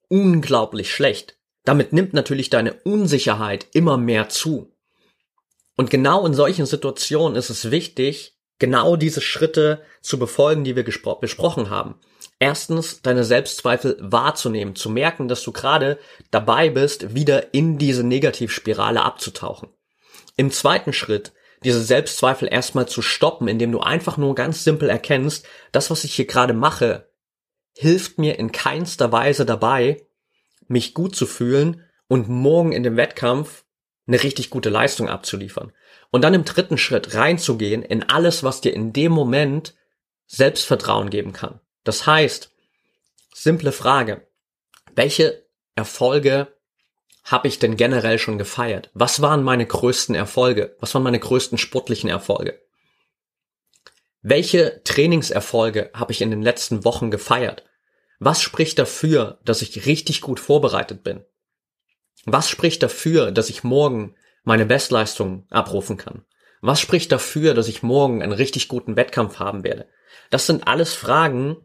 unglaublich 0.09 0.93
schlecht. 0.93 1.39
Damit 1.65 1.93
nimmt 1.93 2.15
natürlich 2.15 2.51
deine 2.51 2.75
Unsicherheit 2.85 3.67
immer 3.73 3.97
mehr 3.99 4.29
zu. 4.29 4.73
Und 5.77 5.91
genau 5.91 6.27
in 6.27 6.35
solchen 6.35 6.67
Situationen 6.67 7.37
ist 7.37 7.51
es 7.51 7.71
wichtig, 7.71 8.39
genau 8.59 8.97
diese 8.97 9.21
Schritte 9.21 9.83
zu 10.01 10.19
befolgen, 10.19 10.65
die 10.65 10.77
wir 10.77 10.85
besprochen 10.85 11.71
haben. 11.71 11.97
Erstens, 12.41 13.03
deine 13.03 13.25
Selbstzweifel 13.25 13.97
wahrzunehmen, 14.01 14.77
zu 14.77 14.91
merken, 14.91 15.29
dass 15.29 15.43
du 15.43 15.53
gerade 15.53 15.99
dabei 16.31 16.71
bist, 16.71 17.15
wieder 17.15 17.53
in 17.53 17.79
diese 17.79 18.05
Negativspirale 18.05 19.03
abzutauchen. 19.03 19.69
Im 20.37 20.51
zweiten 20.53 20.93
Schritt, 20.93 21.33
diese 21.65 21.83
Selbstzweifel 21.83 22.49
erstmal 22.51 22.89
zu 22.89 23.03
stoppen, 23.03 23.49
indem 23.49 23.73
du 23.73 23.81
einfach 23.81 24.17
nur 24.17 24.35
ganz 24.35 24.65
simpel 24.65 24.89
erkennst, 24.89 25.47
das, 25.73 25.91
was 25.91 26.05
ich 26.05 26.15
hier 26.15 26.27
gerade 26.27 26.55
mache, 26.55 27.11
hilft 27.77 28.19
mir 28.19 28.39
in 28.39 28.53
keinster 28.53 29.13
Weise 29.13 29.47
dabei, 29.47 30.07
mich 30.67 30.95
gut 30.95 31.17
zu 31.17 31.27
fühlen 31.27 31.85
und 32.09 32.29
morgen 32.29 32.73
in 32.73 32.83
dem 32.83 32.97
Wettkampf 32.97 33.65
eine 34.07 34.23
richtig 34.23 34.51
gute 34.51 34.71
Leistung 34.71 35.09
abzuliefern. 35.09 35.73
Und 36.11 36.23
dann 36.23 36.35
im 36.35 36.45
dritten 36.45 36.79
Schritt 36.79 37.15
reinzugehen 37.15 37.83
in 37.83 38.03
alles, 38.03 38.43
was 38.43 38.61
dir 38.61 38.73
in 38.73 38.93
dem 38.93 39.13
Moment 39.13 39.75
Selbstvertrauen 40.27 41.11
geben 41.11 41.33
kann. 41.33 41.61
Das 41.85 42.07
heißt, 42.07 42.51
simple 43.35 43.73
Frage, 43.73 44.27
welche 44.95 45.47
Erfolge 45.75 46.58
habe 47.29 47.47
ich 47.47 47.59
denn 47.59 47.77
generell 47.77 48.19
schon 48.19 48.39
gefeiert? 48.39 48.91
Was 48.95 49.21
waren 49.21 49.43
meine 49.43 49.67
größten 49.67 50.15
Erfolge? 50.15 50.77
Was 50.81 50.95
waren 50.95 51.03
meine 51.03 51.19
größten 51.19 51.59
sportlichen 51.59 52.09
Erfolge? 52.09 52.59
Welche 54.23 54.83
Trainingserfolge 54.83 55.91
habe 55.93 56.13
ich 56.13 56.23
in 56.23 56.31
den 56.31 56.41
letzten 56.41 56.85
Wochen 56.87 57.11
gefeiert? 57.11 57.65
Was 58.19 58.41
spricht 58.41 58.79
dafür, 58.79 59.41
dass 59.45 59.61
ich 59.61 59.85
richtig 59.85 60.23
gut 60.23 60.41
vorbereitet 60.41 61.05
bin? 61.05 61.23
Was 62.25 62.49
spricht 62.49 62.83
dafür, 62.83 63.31
dass 63.31 63.51
ich 63.51 63.63
morgen 63.63 64.15
meine 64.43 64.65
Bestleistung 64.65 65.47
abrufen 65.51 65.99
kann? 65.99 66.25
Was 66.63 66.81
spricht 66.81 67.13
dafür, 67.13 67.53
dass 67.53 67.69
ich 67.69 67.83
morgen 67.83 68.23
einen 68.23 68.33
richtig 68.33 68.69
guten 68.69 68.97
Wettkampf 68.97 69.39
haben 69.39 69.65
werde? 69.65 69.87
Das 70.31 70.47
sind 70.47 70.67
alles 70.67 70.95
Fragen, 70.95 71.59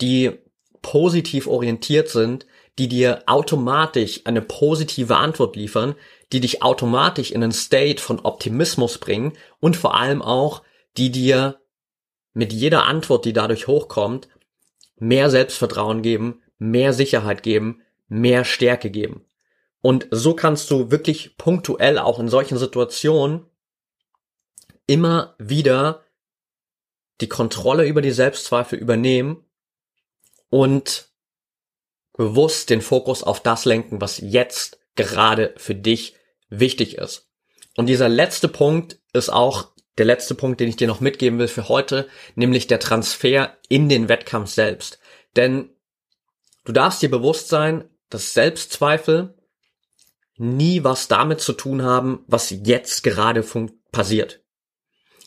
die 0.00 0.38
positiv 0.80 1.48
orientiert 1.48 2.08
sind, 2.08 2.46
die 2.78 2.88
dir 2.88 3.22
automatisch 3.26 4.22
eine 4.24 4.42
positive 4.42 5.16
Antwort 5.16 5.56
liefern, 5.56 5.94
die 6.32 6.40
dich 6.40 6.62
automatisch 6.62 7.30
in 7.30 7.42
einen 7.42 7.52
State 7.52 8.00
von 8.00 8.20
Optimismus 8.20 8.98
bringen 8.98 9.32
und 9.58 9.76
vor 9.76 9.94
allem 9.94 10.22
auch, 10.22 10.62
die 10.96 11.10
dir 11.10 11.60
mit 12.32 12.52
jeder 12.52 12.84
Antwort, 12.84 13.24
die 13.24 13.32
dadurch 13.32 13.66
hochkommt, 13.66 14.28
mehr 14.98 15.30
Selbstvertrauen 15.30 16.02
geben, 16.02 16.42
mehr 16.58 16.92
Sicherheit 16.92 17.42
geben, 17.42 17.82
mehr 18.08 18.44
Stärke 18.44 18.90
geben. 18.90 19.24
Und 19.82 20.06
so 20.10 20.34
kannst 20.34 20.70
du 20.70 20.90
wirklich 20.90 21.36
punktuell 21.36 21.98
auch 21.98 22.18
in 22.18 22.28
solchen 22.28 22.58
Situationen 22.58 23.46
immer 24.86 25.34
wieder 25.38 26.02
die 27.20 27.28
Kontrolle 27.28 27.86
über 27.86 28.02
die 28.02 28.10
Selbstzweifel 28.10 28.78
übernehmen 28.78 29.44
und 30.48 31.09
bewusst 32.16 32.70
den 32.70 32.80
Fokus 32.80 33.22
auf 33.22 33.42
das 33.42 33.64
lenken, 33.64 34.00
was 34.00 34.18
jetzt 34.18 34.78
gerade 34.96 35.54
für 35.56 35.74
dich 35.74 36.14
wichtig 36.48 36.98
ist. 36.98 37.28
Und 37.76 37.86
dieser 37.86 38.08
letzte 38.08 38.48
Punkt 38.48 38.98
ist 39.12 39.30
auch 39.30 39.68
der 39.98 40.06
letzte 40.06 40.34
Punkt, 40.34 40.60
den 40.60 40.68
ich 40.68 40.76
dir 40.76 40.86
noch 40.86 41.00
mitgeben 41.00 41.38
will 41.38 41.48
für 41.48 41.68
heute, 41.68 42.08
nämlich 42.34 42.66
der 42.66 42.80
Transfer 42.80 43.56
in 43.68 43.88
den 43.88 44.08
Wettkampf 44.08 44.50
selbst. 44.50 44.98
Denn 45.36 45.70
du 46.64 46.72
darfst 46.72 47.02
dir 47.02 47.10
bewusst 47.10 47.48
sein, 47.48 47.84
dass 48.08 48.34
Selbstzweifel 48.34 49.34
nie 50.36 50.84
was 50.84 51.08
damit 51.08 51.40
zu 51.40 51.52
tun 51.52 51.82
haben, 51.82 52.24
was 52.26 52.50
jetzt 52.50 53.02
gerade 53.02 53.44
passiert. 53.92 54.40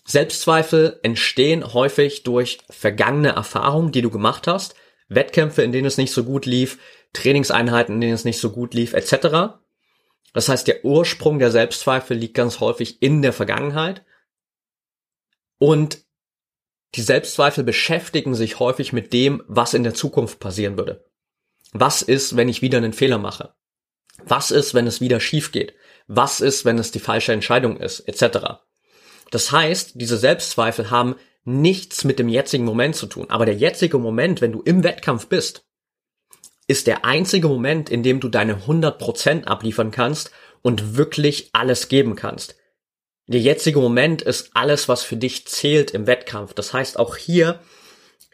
Selbstzweifel 0.06 1.00
entstehen 1.04 1.74
häufig 1.74 2.24
durch 2.24 2.60
vergangene 2.70 3.30
Erfahrungen, 3.30 3.92
die 3.92 4.02
du 4.02 4.10
gemacht 4.10 4.48
hast, 4.48 4.76
Wettkämpfe, 5.10 5.62
in 5.62 5.72
denen 5.72 5.88
es 5.88 5.98
nicht 5.98 6.14
so 6.14 6.24
gut 6.24 6.46
lief, 6.46 6.80
Trainingseinheiten, 7.14 7.96
in 7.96 8.02
denen 8.02 8.14
es 8.14 8.26
nicht 8.26 8.40
so 8.40 8.52
gut 8.52 8.74
lief, 8.74 8.94
etc. 8.94 9.58
Das 10.34 10.50
heißt, 10.50 10.68
der 10.68 10.84
Ursprung 10.84 11.40
der 11.40 11.52
Selbstzweifel 11.52 12.18
liegt 12.18 12.34
ganz 12.34 12.60
häufig 12.60 13.02
in 13.02 13.22
der 13.22 13.34
Vergangenheit. 13.34 14.04
Und 15.60 16.00
die 16.96 17.02
Selbstzweifel 17.02 17.64
beschäftigen 17.64 18.36
sich 18.36 18.60
häufig 18.60 18.94
mit 18.94 19.14
dem, 19.14 19.44
was 19.48 19.74
in 19.74 19.84
der 19.84 19.94
Zukunft 19.94 20.40
passieren 20.40 20.78
würde. 20.78 21.06
Was 21.72 22.02
ist, 22.02 22.36
wenn 22.36 22.50
ich 22.50 22.62
wieder 22.62 22.78
einen 22.78 22.94
Fehler 22.94 23.18
mache? 23.18 23.54
Was 24.26 24.52
ist, 24.52 24.74
wenn 24.74 24.86
es 24.86 25.02
wieder 25.02 25.20
schief 25.20 25.52
geht? 25.52 25.74
Was 26.08 26.42
ist, 26.42 26.66
wenn 26.66 26.78
es 26.78 26.92
die 26.92 27.00
falsche 27.00 27.34
Entscheidung 27.34 27.78
ist? 27.78 28.02
Etc. 28.02 28.60
Das 29.32 29.52
heißt, 29.52 29.94
diese 29.96 30.18
Selbstzweifel 30.18 30.92
haben 30.92 31.16
nichts 31.46 32.04
mit 32.04 32.20
dem 32.20 32.30
jetzigen 32.30 32.66
Moment 32.66 32.96
zu 32.96 33.08
tun. 33.08 33.30
Aber 33.30 33.46
der 33.46 33.56
jetzige 33.56 33.98
Moment, 33.98 34.42
wenn 34.42 34.52
du 34.52 34.62
im 34.62 34.84
Wettkampf 34.84 35.28
bist, 35.28 35.66
ist 36.68 36.88
der 36.88 37.06
einzige 37.06 37.48
Moment, 37.48 37.90
in 37.90 38.04
dem 38.04 38.20
du 38.20 38.30
deine 38.30 38.66
100% 38.66 39.44
abliefern 39.46 39.92
kannst 39.92 40.32
und 40.62 40.96
wirklich 40.96 41.50
alles 41.54 41.90
geben 41.90 42.16
kannst. 42.16 42.56
Der 43.28 43.40
jetzige 43.40 43.80
Moment 43.80 44.22
ist 44.22 44.52
alles, 44.54 44.90
was 44.90 45.04
für 45.04 45.18
dich 45.18 45.48
zählt 45.48 45.92
im 45.92 46.08
Wettkampf. 46.08 46.54
Das 46.54 46.74
heißt, 46.74 47.00
auch 47.00 47.16
hier 47.16 47.60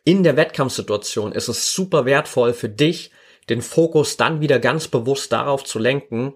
in 0.03 0.23
der 0.23 0.35
Wettkampfsituation 0.35 1.31
ist 1.31 1.47
es 1.47 1.73
super 1.73 2.05
wertvoll 2.05 2.53
für 2.53 2.69
dich, 2.69 3.11
den 3.49 3.61
Fokus 3.61 4.17
dann 4.17 4.41
wieder 4.41 4.59
ganz 4.59 4.87
bewusst 4.87 5.31
darauf 5.31 5.63
zu 5.63 5.79
lenken, 5.79 6.33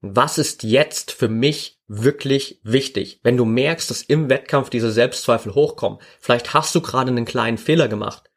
was 0.00 0.38
ist 0.38 0.62
jetzt 0.62 1.12
für 1.12 1.28
mich 1.28 1.78
wirklich 1.86 2.60
wichtig? 2.62 3.20
Wenn 3.22 3.36
du 3.36 3.44
merkst, 3.44 3.90
dass 3.90 4.02
im 4.02 4.30
Wettkampf 4.30 4.70
diese 4.70 4.90
Selbstzweifel 4.90 5.54
hochkommen, 5.54 5.98
vielleicht 6.20 6.54
hast 6.54 6.74
du 6.74 6.80
gerade 6.80 7.10
einen 7.10 7.26
kleinen 7.26 7.58
Fehler 7.58 7.88
gemacht, 7.88 8.30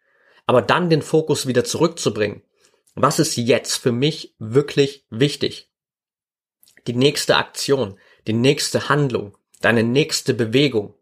aber 0.45 0.61
dann 0.61 0.89
den 0.89 1.01
Fokus 1.01 1.47
wieder 1.47 1.63
zurückzubringen. 1.63 2.41
Was 2.95 3.19
ist 3.19 3.37
jetzt 3.37 3.77
für 3.77 3.91
mich 3.91 4.35
wirklich 4.39 5.05
wichtig? 5.09 5.71
Die 6.85 6.93
nächste 6.93 7.37
Aktion, 7.37 7.97
die 8.27 8.33
nächste 8.33 8.89
Handlung, 8.89 9.37
deine 9.61 9.83
nächste 9.83 10.33
Bewegung. 10.33 10.93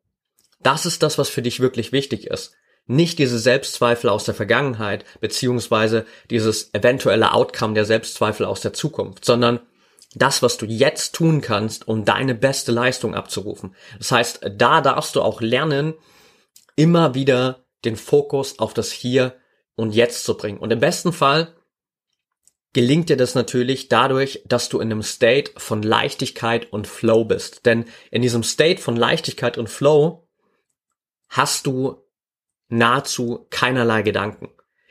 Das 0.61 0.85
ist 0.85 1.01
das, 1.01 1.17
was 1.17 1.29
für 1.29 1.41
dich 1.41 1.59
wirklich 1.59 1.91
wichtig 1.91 2.27
ist. 2.27 2.53
Nicht 2.85 3.19
diese 3.19 3.39
Selbstzweifel 3.39 4.09
aus 4.09 4.25
der 4.25 4.35
Vergangenheit, 4.35 5.05
beziehungsweise 5.21 6.05
dieses 6.29 6.73
eventuelle 6.73 7.33
Outcome 7.33 7.73
der 7.73 7.85
Selbstzweifel 7.85 8.45
aus 8.45 8.61
der 8.61 8.73
Zukunft, 8.73 9.25
sondern 9.25 9.59
das, 10.13 10.41
was 10.41 10.57
du 10.57 10.65
jetzt 10.65 11.15
tun 11.15 11.41
kannst, 11.41 11.87
um 11.87 12.05
deine 12.05 12.35
beste 12.35 12.71
Leistung 12.71 13.15
abzurufen. 13.15 13.75
Das 13.97 14.11
heißt, 14.11 14.41
da 14.57 14.81
darfst 14.81 15.15
du 15.15 15.21
auch 15.21 15.41
lernen, 15.41 15.93
immer 16.75 17.15
wieder 17.15 17.65
den 17.85 17.95
Fokus 17.95 18.59
auf 18.59 18.73
das 18.73 18.91
Hier 18.91 19.35
und 19.75 19.93
Jetzt 19.93 20.23
zu 20.23 20.35
bringen. 20.35 20.59
Und 20.59 20.71
im 20.71 20.79
besten 20.79 21.13
Fall 21.13 21.55
gelingt 22.73 23.09
dir 23.09 23.17
das 23.17 23.35
natürlich 23.35 23.87
dadurch, 23.89 24.43
dass 24.45 24.69
du 24.69 24.79
in 24.79 24.91
einem 24.91 25.03
State 25.03 25.51
von 25.57 25.81
Leichtigkeit 25.81 26.71
und 26.71 26.87
Flow 26.87 27.25
bist. 27.25 27.65
Denn 27.65 27.85
in 28.11 28.21
diesem 28.21 28.43
State 28.43 28.81
von 28.81 28.95
Leichtigkeit 28.95 29.57
und 29.57 29.69
Flow 29.69 30.27
hast 31.29 31.65
du 31.65 32.03
nahezu 32.67 33.47
keinerlei 33.49 34.01
Gedanken. 34.01 34.49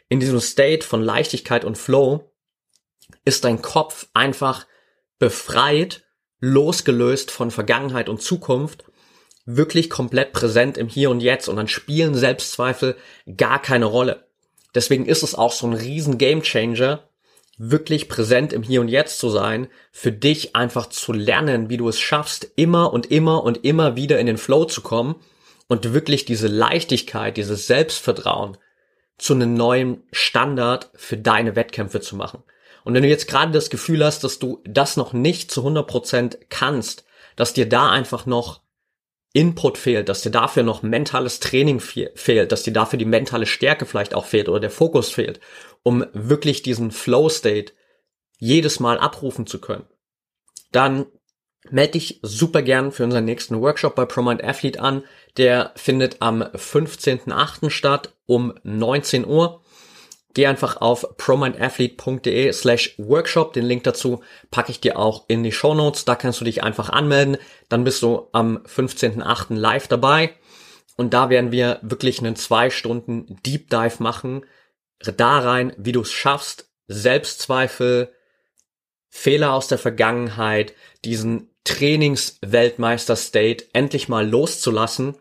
In 0.09 0.21
diesem 0.21 0.41
State 0.41 0.87
von 0.87 1.03
Leichtigkeit 1.03 1.65
und 1.65 1.79
Flow 1.79 2.33
ist 3.25 3.45
dein 3.45 3.63
Kopf 3.63 4.09
einfach 4.13 4.67
befreit, 5.21 6.03
losgelöst 6.41 7.31
von 7.31 7.53
Vergangenheit 7.53 8.09
und 8.09 8.21
Zukunft, 8.21 8.85
wirklich 9.45 9.89
komplett 9.89 10.33
präsent 10.33 10.77
im 10.77 10.89
Hier 10.89 11.11
und 11.11 11.21
Jetzt 11.21 11.49
und 11.49 11.57
dann 11.57 11.69
spielen 11.69 12.15
Selbstzweifel 12.15 12.97
gar 13.37 13.63
keine 13.63 13.85
Rolle. 13.85 14.27
Deswegen 14.75 15.07
ist 15.07 15.23
es 15.23 15.35
auch 15.35 15.53
so 15.53 15.67
ein 15.67 15.75
riesen 15.75 16.19
Gamechanger, 16.19 17.09
wirklich 17.59 18.09
präsent 18.09 18.53
im 18.53 18.63
Hier 18.63 18.81
und 18.81 18.89
Jetzt 18.89 19.19
zu 19.19 19.29
sein, 19.29 19.69
für 19.93 20.13
dich 20.13 20.57
einfach 20.57 20.89
zu 20.89 21.13
lernen, 21.13 21.69
wie 21.69 21.77
du 21.77 21.89
es 21.89 22.01
schaffst, 22.01 22.51
immer 22.57 22.93
und 22.93 23.11
immer 23.11 23.45
und 23.45 23.65
immer 23.65 23.97
wieder 23.97 24.19
in 24.19 24.27
den 24.27 24.39
Flow 24.39 24.65
zu 24.65 24.81
kommen 24.81 25.17
und 25.69 25.93
wirklich 25.93 26.25
diese 26.25 26.49
Leichtigkeit, 26.49 27.37
dieses 27.37 27.67
Selbstvertrauen 27.67 28.57
zu 29.19 29.35
einem 29.35 29.53
neuen 29.53 30.03
Standard 30.13 30.91
für 30.95 31.19
deine 31.19 31.55
Wettkämpfe 31.55 32.01
zu 32.01 32.17
machen. 32.17 32.43
Und 32.85 32.95
wenn 32.95 33.03
du 33.03 33.09
jetzt 33.09 33.29
gerade 33.29 33.53
das 33.53 33.71
Gefühl 33.71 34.05
hast, 34.05 34.25
dass 34.25 34.39
du 34.39 34.63
das 34.65 34.97
noch 34.97 35.13
nicht 35.13 35.51
zu 35.51 35.67
100% 35.67 36.39
kannst, 36.49 37.05
dass 37.37 37.53
dir 37.53 37.69
da 37.69 37.91
einfach 37.91 38.27
noch 38.27 38.63
Input 39.33 39.79
fehlt, 39.79 40.09
dass 40.09 40.23
dir 40.23 40.31
dafür 40.31 40.65
noch 40.65 40.83
mentales 40.83 41.39
Training 41.39 41.81
fehlt, 41.81 42.51
dass 42.51 42.65
dir 42.65 42.73
dafür 42.73 42.99
die 42.99 43.05
mentale 43.05 43.47
Stärke 43.47 43.87
vielleicht 43.87 44.15
auch 44.15 44.27
fehlt 44.27 44.49
oder 44.49 44.59
der 44.59 44.71
Fokus 44.71 45.11
fehlt, 45.11 45.41
um 45.83 46.05
wirklich 46.13 46.63
diesen 46.63 46.91
Flow 46.91 47.29
State 47.29 47.73
jedes 48.39 48.81
Mal 48.81 48.99
abrufen 48.99 49.47
zu 49.47 49.61
können, 49.61 49.87
dann 50.73 51.07
melde 51.69 51.93
dich 51.93 52.19
super 52.23 52.63
gern 52.63 52.91
für 52.91 53.05
unseren 53.05 53.25
nächsten 53.25 53.61
Workshop 53.61 53.95
bei 53.95 54.05
ProMind 54.05 54.43
Athlete 54.43 54.81
an. 54.81 55.05
Der 55.37 55.73
findet 55.77 56.17
am 56.21 56.43
15.8. 56.43 57.71
statt 57.71 58.15
um 58.27 58.55
19 58.63 59.27
Uhr. 59.27 59.63
Geh 60.35 60.47
einfach 60.47 60.81
auf 60.81 61.17
promindathlete.de 61.17 62.53
slash 62.53 62.95
workshop. 62.99 63.53
Den 63.53 63.65
Link 63.65 63.83
dazu 63.85 64.23
packe 64.51 64.71
ich 64.71 64.81
dir 64.81 64.99
auch 64.99 65.25
in 65.29 65.43
die 65.43 65.53
Show 65.53 65.75
Notes. 65.75 66.05
Da 66.05 66.15
kannst 66.15 66.41
du 66.41 66.45
dich 66.45 66.63
einfach 66.63 66.89
anmelden. 66.89 67.37
Dann 67.69 67.83
bist 67.83 68.03
du 68.03 68.29
am 68.33 68.59
15.8. 68.59 69.57
live 69.57 69.89
dabei. 69.89 70.35
Und 70.97 71.15
da 71.15 71.31
werden 71.31 71.51
wir 71.51 71.81
wirklich 71.83 72.21
einen 72.21 72.37
zwei 72.37 72.71
Stunden 72.71 73.41
Deep 73.45 73.71
Dive 73.71 74.03
machen. 74.03 74.45
Da 75.01 75.41
rein, 75.41 75.73
wie 75.79 75.93
du 75.93 76.03
es 76.03 76.13
schaffst, 76.13 76.71
Selbstzweifel, 76.87 78.13
Fehler 79.09 79.55
aus 79.55 79.67
der 79.67 79.79
Vergangenheit, 79.79 80.75
diesen 81.05 81.51
Trainingsweltmeister-State 81.65 83.65
endlich 83.73 84.09
mal 84.09 84.29
loszulassen 84.29 85.17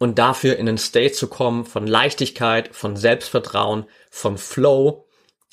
und 0.00 0.18
dafür 0.18 0.56
in 0.56 0.66
einen 0.66 0.78
State 0.78 1.12
zu 1.12 1.28
kommen 1.28 1.66
von 1.66 1.86
Leichtigkeit, 1.86 2.74
von 2.74 2.96
Selbstvertrauen, 2.96 3.84
von 4.10 4.38
Flow, 4.38 5.06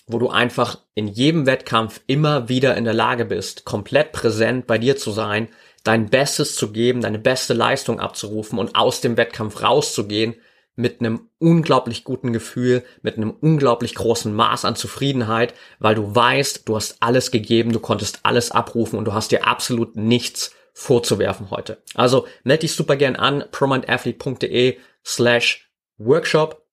wo 0.07 0.19
du 0.19 0.29
einfach 0.29 0.79
in 0.95 1.07
jedem 1.07 1.45
Wettkampf 1.45 1.99
immer 2.07 2.47
wieder 2.47 2.77
in 2.77 2.85
der 2.85 2.93
Lage 2.93 3.25
bist, 3.25 3.65
komplett 3.65 4.13
präsent 4.13 4.65
bei 4.65 4.77
dir 4.77 4.95
zu 4.95 5.11
sein, 5.11 5.49
dein 5.83 6.09
Bestes 6.09 6.55
zu 6.55 6.71
geben, 6.71 7.01
deine 7.01 7.19
beste 7.19 7.53
Leistung 7.53 7.99
abzurufen 7.99 8.57
und 8.57 8.75
aus 8.77 9.01
dem 9.01 9.17
Wettkampf 9.17 9.61
rauszugehen 9.61 10.35
mit 10.77 11.01
einem 11.01 11.29
unglaublich 11.39 12.05
guten 12.05 12.31
Gefühl, 12.31 12.85
mit 13.01 13.17
einem 13.17 13.31
unglaublich 13.31 13.95
großen 13.95 14.33
Maß 14.33 14.63
an 14.63 14.77
Zufriedenheit, 14.77 15.55
weil 15.79 15.95
du 15.95 16.15
weißt, 16.15 16.69
du 16.69 16.77
hast 16.77 16.97
alles 17.01 17.31
gegeben, 17.31 17.73
du 17.73 17.81
konntest 17.81 18.21
alles 18.23 18.51
abrufen 18.51 18.97
und 18.97 19.05
du 19.05 19.13
hast 19.13 19.31
dir 19.31 19.45
absolut 19.45 19.97
nichts 19.97 20.53
vorzuwerfen 20.79 21.49
heute. 21.49 21.81
Also 21.95 22.27
melde 22.43 22.61
dich 22.61 22.73
super 22.73 22.97
gern 22.97 23.15
an, 23.15 23.43
promindathlete.de 23.49 24.77
slash 25.03 25.71
workshop. 25.97 26.67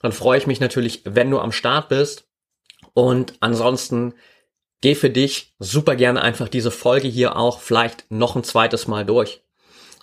Dann 0.00 0.12
freue 0.12 0.38
ich 0.38 0.46
mich 0.46 0.60
natürlich, 0.60 1.02
wenn 1.04 1.28
du 1.28 1.40
am 1.40 1.50
Start 1.50 1.88
bist. 1.88 2.28
Und 2.94 3.34
ansonsten 3.40 4.14
geh 4.80 4.94
für 4.94 5.10
dich 5.10 5.56
super 5.58 5.96
gerne 5.96 6.22
einfach 6.22 6.48
diese 6.48 6.70
Folge 6.70 7.08
hier 7.08 7.34
auch 7.34 7.58
vielleicht 7.58 8.08
noch 8.10 8.36
ein 8.36 8.44
zweites 8.44 8.86
Mal 8.86 9.04
durch. 9.04 9.42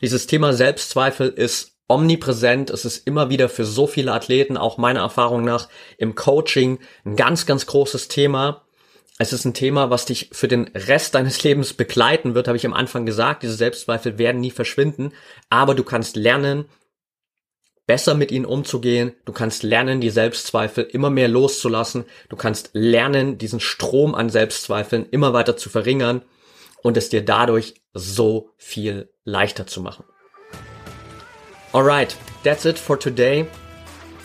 Dieses 0.01 0.27
Thema 0.27 0.51
Selbstzweifel 0.51 1.29
ist 1.29 1.77
omnipräsent. 1.87 2.69
Es 2.69 2.83
ist 2.83 3.07
immer 3.07 3.29
wieder 3.29 3.47
für 3.47 3.63
so 3.63 3.87
viele 3.87 4.11
Athleten, 4.11 4.57
auch 4.57 4.77
meiner 4.77 4.99
Erfahrung 4.99 5.45
nach 5.45 5.69
im 5.97 6.13
Coaching, 6.13 6.79
ein 7.05 7.15
ganz, 7.15 7.45
ganz 7.45 7.65
großes 7.67 8.09
Thema. 8.09 8.64
Es 9.17 9.32
ist 9.32 9.45
ein 9.45 9.54
Thema, 9.54 9.89
was 9.89 10.06
dich 10.06 10.30
für 10.34 10.49
den 10.49 10.67
Rest 10.75 11.15
deines 11.15 11.41
Lebens 11.41 11.73
begleiten 11.73 12.36
wird, 12.36 12.47
habe 12.47 12.58
ich 12.58 12.65
am 12.65 12.73
Anfang 12.73 13.06
gesagt. 13.06 13.43
Diese 13.43 13.54
Selbstzweifel 13.54 14.17
werden 14.17 14.41
nie 14.41 14.51
verschwinden, 14.51 15.13
aber 15.49 15.73
du 15.73 15.84
kannst 15.84 16.17
lernen, 16.17 16.65
besser 17.88 18.13
mit 18.15 18.32
ihnen 18.32 18.45
umzugehen. 18.45 19.13
Du 19.23 19.32
kannst 19.32 19.63
lernen, 19.63 20.01
die 20.01 20.10
Selbstzweifel 20.10 20.84
immer 20.84 21.10
mehr 21.10 21.30
loszulassen. 21.30 22.04
Du 22.28 22.36
kannst 22.36 22.71
lernen, 22.73 23.38
diesen 23.38 23.62
Strom 23.62 24.15
an 24.15 24.30
Selbstzweifeln 24.30 25.08
immer 25.12 25.32
weiter 25.32 25.56
zu 25.56 25.69
verringern 25.69 26.21
und 26.84 26.97
es 26.97 27.08
dir 27.10 27.23
dadurch 27.23 27.75
so 27.93 28.49
viel 28.58 29.10
leichter 29.23 29.65
zu 29.65 29.82
machen. 29.82 30.04
Alright, 31.71 32.17
that's 32.43 32.65
it 32.65 32.78
for 32.78 32.99
today. 32.99 33.45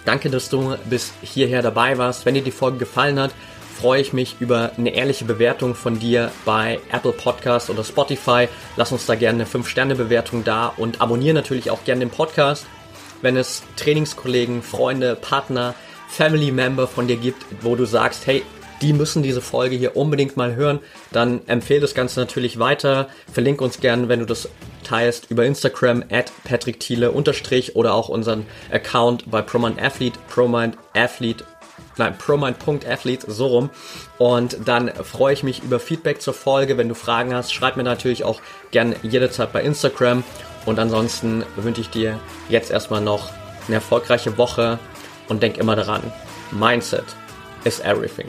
Danke, 0.05 0.31
dass 0.31 0.49
du 0.49 0.77
bis 0.89 1.13
hierher 1.23 1.63
dabei 1.63 1.97
warst. 1.99 2.27
Wenn 2.27 2.35
dir 2.35 2.43
die 2.43 2.51
Folge 2.51 2.79
gefallen 2.79 3.21
hat, 3.21 3.33
freue 3.81 4.03
ich 4.03 4.13
mich 4.13 4.37
über 4.41 4.73
eine 4.77 4.95
ehrliche 4.95 5.25
Bewertung 5.25 5.75
von 5.75 5.99
dir 5.99 6.31
bei 6.45 6.81
Apple 6.93 7.13
Podcast 7.13 7.71
oder 7.71 7.83
Spotify. 7.83 8.47
Lass 8.77 8.93
uns 8.93 9.07
da 9.07 9.15
gerne 9.15 9.43
eine 9.43 9.51
5-Sterne-Bewertung 9.51 10.45
da 10.45 10.67
und 10.77 11.01
abonniere 11.01 11.33
natürlich 11.35 11.71
auch 11.71 11.83
gerne 11.85 12.01
den 12.01 12.11
Podcast. 12.11 12.67
Wenn 13.23 13.39
es 13.39 13.63
Trainingskollegen, 13.77 14.63
Freunde, 14.63 15.17
Partner, 15.17 15.75
Family 16.09 16.51
Member 16.51 16.87
von 16.89 17.09
dir 17.09 17.17
gibt, 17.17 17.43
wo 17.63 17.75
du 17.75 17.87
sagst, 17.87 18.27
hey, 18.27 18.43
die 18.83 18.93
müssen 18.93 19.23
diese 19.23 19.41
Folge 19.41 19.77
hier 19.77 19.97
unbedingt 19.97 20.37
mal 20.37 20.57
hören, 20.57 20.81
dann 21.11 21.41
empfehle 21.47 21.81
das 21.81 21.95
Ganze 21.95 22.21
natürlich 22.21 22.59
weiter. 22.59 23.09
Verlinke 23.33 23.65
uns 23.65 23.81
gerne, 23.81 24.11
wenn 24.11 24.21
du 24.21 24.27
das 24.27 24.51
teilst, 24.85 25.31
über 25.31 25.47
Instagram 25.47 26.05
at 26.11 26.33
Patrick 26.45 26.81
Thiele 26.81 27.13
unterstrich 27.13 27.77
oder 27.77 27.95
auch 27.95 28.11
unseren 28.11 28.45
Account 28.71 29.31
bei 29.31 29.41
ProMind 29.41 29.79
Athlete 29.81 31.45
nein, 32.01 32.19
promind.athlete, 32.19 33.31
so 33.31 33.47
rum. 33.47 33.71
Und 34.19 34.59
dann 34.67 34.89
freue 34.89 35.35
ich 35.35 35.43
mich 35.43 35.63
über 35.63 35.79
Feedback 35.79 36.21
zur 36.21 36.35
Folge. 36.35 36.77
Wenn 36.77 36.89
du 36.89 36.95
Fragen 36.95 37.35
hast, 37.35 37.55
schreib 37.55 37.77
mir 37.77 37.85
natürlich 37.85 38.25
auch 38.25 38.41
gerne 38.73 38.97
jederzeit 39.03 39.53
bei 39.53 39.63
Instagram. 39.63 40.25
Und 40.67 40.79
ansonsten 40.79 41.45
wünsche 41.57 41.81
ich 41.81 41.91
dir 41.91 42.19
jetzt 42.49 42.71
erstmal 42.71 43.01
noch 43.01 43.31
eine 43.67 43.77
erfolgreiche 43.77 44.37
Woche 44.37 44.79
und 45.29 45.43
denk 45.43 45.59
immer 45.59 45.77
daran, 45.77 46.03
Mindset 46.51 47.05
is 47.65 47.81
everything. 47.81 48.27